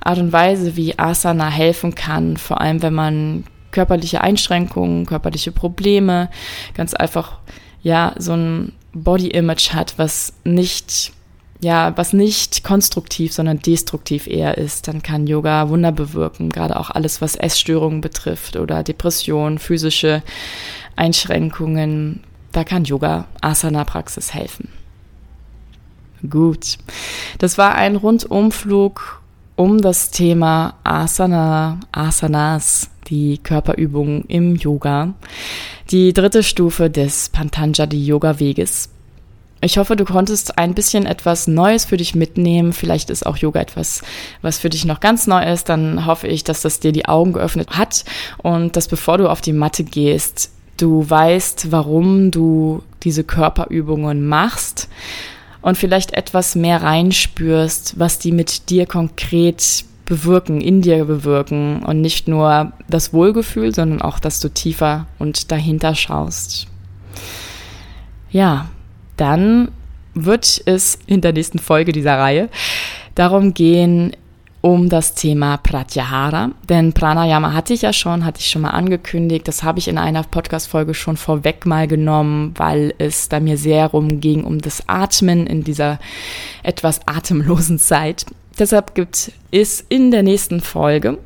Art 0.00 0.18
und 0.18 0.32
Weise, 0.32 0.76
wie 0.76 0.98
Asana 0.98 1.48
helfen 1.48 1.94
kann, 1.94 2.36
vor 2.36 2.60
allem 2.60 2.82
wenn 2.82 2.94
man 2.94 3.44
körperliche 3.74 4.22
Einschränkungen, 4.22 5.04
körperliche 5.04 5.52
Probleme, 5.52 6.30
ganz 6.74 6.94
einfach, 6.94 7.38
ja, 7.82 8.14
so 8.16 8.32
ein 8.32 8.72
Body-Image 8.94 9.74
hat, 9.74 9.94
was 9.98 10.32
nicht, 10.44 11.12
ja, 11.60 11.92
was 11.96 12.12
nicht 12.12 12.62
konstruktiv, 12.64 13.34
sondern 13.34 13.58
destruktiv 13.58 14.26
eher 14.28 14.56
ist, 14.56 14.88
dann 14.88 15.02
kann 15.02 15.26
Yoga 15.26 15.68
Wunder 15.68 15.92
bewirken, 15.92 16.48
gerade 16.48 16.78
auch 16.78 16.90
alles, 16.90 17.20
was 17.20 17.34
Essstörungen 17.34 18.00
betrifft 18.00 18.56
oder 18.56 18.82
Depressionen, 18.84 19.58
physische 19.58 20.22
Einschränkungen, 20.96 22.20
da 22.52 22.62
kann 22.62 22.84
Yoga 22.84 23.26
Asana-Praxis 23.40 24.32
helfen. 24.32 24.68
Gut, 26.30 26.78
das 27.38 27.58
war 27.58 27.74
ein 27.74 27.96
Rundumflug 27.96 29.20
um 29.56 29.80
das 29.80 30.10
Thema 30.10 30.74
Asana, 30.84 31.78
Asanas, 31.92 32.90
die 33.08 33.38
Körperübungen 33.38 34.24
im 34.24 34.56
Yoga, 34.56 35.14
die 35.90 36.12
dritte 36.12 36.42
Stufe 36.42 36.90
des 36.90 37.28
Pantanjali 37.28 38.04
Yoga 38.04 38.40
Weges. 38.40 38.90
Ich 39.60 39.78
hoffe, 39.78 39.96
du 39.96 40.04
konntest 40.04 40.58
ein 40.58 40.74
bisschen 40.74 41.06
etwas 41.06 41.46
Neues 41.46 41.86
für 41.86 41.96
dich 41.96 42.14
mitnehmen. 42.14 42.74
Vielleicht 42.74 43.08
ist 43.08 43.24
auch 43.24 43.38
Yoga 43.38 43.60
etwas, 43.60 44.02
was 44.42 44.58
für 44.58 44.68
dich 44.68 44.84
noch 44.84 45.00
ganz 45.00 45.26
neu 45.26 45.42
ist. 45.42 45.70
Dann 45.70 46.04
hoffe 46.04 46.26
ich, 46.26 46.44
dass 46.44 46.60
das 46.60 46.80
dir 46.80 46.92
die 46.92 47.06
Augen 47.06 47.32
geöffnet 47.32 47.70
hat 47.70 48.04
und 48.42 48.76
dass 48.76 48.88
bevor 48.88 49.16
du 49.16 49.30
auf 49.30 49.40
die 49.40 49.54
Matte 49.54 49.84
gehst, 49.84 50.50
du 50.76 51.08
weißt, 51.08 51.72
warum 51.72 52.30
du 52.30 52.82
diese 53.04 53.24
Körperübungen 53.24 54.26
machst 54.26 54.88
und 55.64 55.78
vielleicht 55.78 56.12
etwas 56.12 56.54
mehr 56.56 56.82
reinspürst, 56.82 57.98
was 57.98 58.18
die 58.18 58.32
mit 58.32 58.68
dir 58.68 58.84
konkret 58.84 59.86
bewirken, 60.04 60.60
in 60.60 60.82
dir 60.82 61.06
bewirken 61.06 61.82
und 61.82 62.02
nicht 62.02 62.28
nur 62.28 62.74
das 62.86 63.14
Wohlgefühl, 63.14 63.74
sondern 63.74 64.02
auch, 64.02 64.18
dass 64.18 64.40
du 64.40 64.50
tiefer 64.50 65.06
und 65.18 65.50
dahinter 65.50 65.94
schaust. 65.94 66.66
Ja, 68.30 68.68
dann 69.16 69.70
wird 70.12 70.60
es 70.66 70.98
in 71.06 71.22
der 71.22 71.32
nächsten 71.32 71.58
Folge 71.58 71.92
dieser 71.92 72.18
Reihe 72.18 72.50
darum 73.14 73.54
gehen, 73.54 74.14
um 74.64 74.88
das 74.88 75.12
Thema 75.12 75.58
Pratyahara. 75.58 76.52
Denn 76.70 76.94
Pranayama 76.94 77.52
hatte 77.52 77.74
ich 77.74 77.82
ja 77.82 77.92
schon, 77.92 78.24
hatte 78.24 78.40
ich 78.40 78.48
schon 78.48 78.62
mal 78.62 78.70
angekündigt. 78.70 79.46
Das 79.46 79.62
habe 79.62 79.78
ich 79.78 79.88
in 79.88 79.98
einer 79.98 80.22
Podcast-Folge 80.22 80.94
schon 80.94 81.18
vorweg 81.18 81.66
mal 81.66 81.86
genommen, 81.86 82.54
weil 82.56 82.94
es 82.96 83.28
da 83.28 83.40
mir 83.40 83.58
sehr 83.58 83.88
rumging 83.88 84.42
um 84.42 84.62
das 84.62 84.88
Atmen 84.88 85.46
in 85.46 85.64
dieser 85.64 85.98
etwas 86.62 87.06
atemlosen 87.06 87.78
Zeit. 87.78 88.24
Deshalb 88.58 88.94
gibt 88.94 89.32
es 89.50 89.84
in 89.86 90.10
der 90.10 90.22
nächsten 90.22 90.62
Folge 90.62 91.18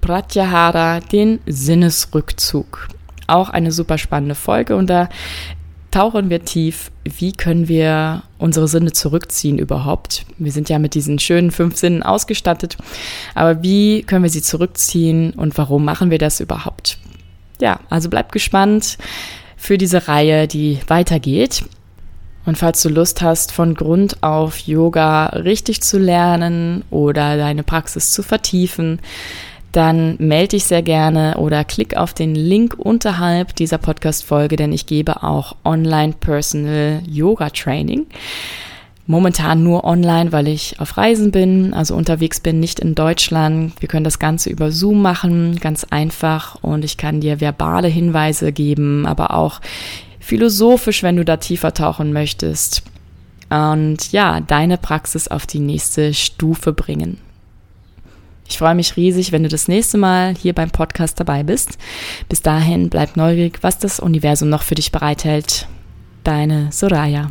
Pratyahara 0.00 0.98
den 0.98 1.38
Sinnesrückzug. 1.46 2.88
Auch 3.28 3.50
eine 3.50 3.70
super 3.70 3.98
spannende 3.98 4.34
Folge 4.34 4.74
und 4.74 4.90
da 4.90 5.08
tauchen 5.96 6.28
wir 6.28 6.44
tief, 6.44 6.90
wie 7.04 7.32
können 7.32 7.68
wir 7.68 8.22
unsere 8.36 8.68
Sinne 8.68 8.92
zurückziehen 8.92 9.56
überhaupt. 9.56 10.26
Wir 10.36 10.52
sind 10.52 10.68
ja 10.68 10.78
mit 10.78 10.92
diesen 10.92 11.18
schönen 11.18 11.50
fünf 11.50 11.76
Sinnen 11.76 12.02
ausgestattet, 12.02 12.76
aber 13.34 13.62
wie 13.62 14.02
können 14.02 14.22
wir 14.22 14.28
sie 14.28 14.42
zurückziehen 14.42 15.32
und 15.32 15.56
warum 15.56 15.86
machen 15.86 16.10
wir 16.10 16.18
das 16.18 16.40
überhaupt? 16.40 16.98
Ja, 17.62 17.80
also 17.88 18.10
bleib 18.10 18.30
gespannt 18.30 18.98
für 19.56 19.78
diese 19.78 20.06
Reihe, 20.06 20.46
die 20.46 20.80
weitergeht. 20.86 21.64
Und 22.44 22.58
falls 22.58 22.82
du 22.82 22.90
Lust 22.90 23.22
hast, 23.22 23.50
von 23.50 23.74
Grund 23.74 24.22
auf 24.22 24.58
Yoga 24.58 25.28
richtig 25.28 25.80
zu 25.80 25.98
lernen 25.98 26.84
oder 26.90 27.38
deine 27.38 27.62
Praxis 27.62 28.12
zu 28.12 28.22
vertiefen, 28.22 29.00
dann 29.72 30.16
melde 30.18 30.48
dich 30.48 30.64
sehr 30.64 30.82
gerne 30.82 31.36
oder 31.38 31.64
klick 31.64 31.96
auf 31.96 32.14
den 32.14 32.34
Link 32.34 32.74
unterhalb 32.78 33.54
dieser 33.56 33.78
Podcast-Folge, 33.78 34.56
denn 34.56 34.72
ich 34.72 34.86
gebe 34.86 35.22
auch 35.22 35.56
Online 35.64 36.14
Personal 36.18 37.02
Yoga 37.06 37.50
Training. 37.50 38.06
momentan 39.06 39.62
nur 39.62 39.84
online, 39.84 40.32
weil 40.32 40.48
ich 40.48 40.80
auf 40.80 40.96
Reisen 40.96 41.30
bin, 41.30 41.74
also 41.74 41.94
unterwegs 41.94 42.40
bin, 42.40 42.58
nicht 42.58 42.80
in 42.80 42.94
Deutschland. 42.94 43.72
Wir 43.80 43.88
können 43.88 44.04
das 44.04 44.18
Ganze 44.18 44.50
über 44.50 44.72
Zoom 44.72 45.00
machen, 45.02 45.60
ganz 45.60 45.84
einfach. 45.84 46.56
Und 46.62 46.84
ich 46.84 46.96
kann 46.96 47.20
dir 47.20 47.40
verbale 47.40 47.88
Hinweise 47.88 48.52
geben, 48.52 49.06
aber 49.06 49.32
auch 49.34 49.60
philosophisch, 50.18 51.02
wenn 51.02 51.16
du 51.16 51.24
da 51.24 51.36
tiefer 51.36 51.72
tauchen 51.72 52.12
möchtest. 52.12 52.82
Und 53.48 54.10
ja, 54.10 54.40
deine 54.40 54.76
Praxis 54.76 55.28
auf 55.28 55.46
die 55.46 55.60
nächste 55.60 56.12
Stufe 56.12 56.72
bringen. 56.72 57.18
Ich 58.48 58.58
freue 58.58 58.74
mich 58.74 58.96
riesig, 58.96 59.32
wenn 59.32 59.42
du 59.42 59.48
das 59.48 59.68
nächste 59.68 59.98
Mal 59.98 60.34
hier 60.34 60.52
beim 60.52 60.70
Podcast 60.70 61.18
dabei 61.20 61.42
bist. 61.42 61.78
Bis 62.28 62.42
dahin 62.42 62.90
bleib 62.90 63.16
neugierig, 63.16 63.58
was 63.62 63.78
das 63.78 64.00
Universum 64.00 64.48
noch 64.48 64.62
für 64.62 64.74
dich 64.74 64.92
bereithält. 64.92 65.66
Deine 66.24 66.70
Soraya. 66.72 67.30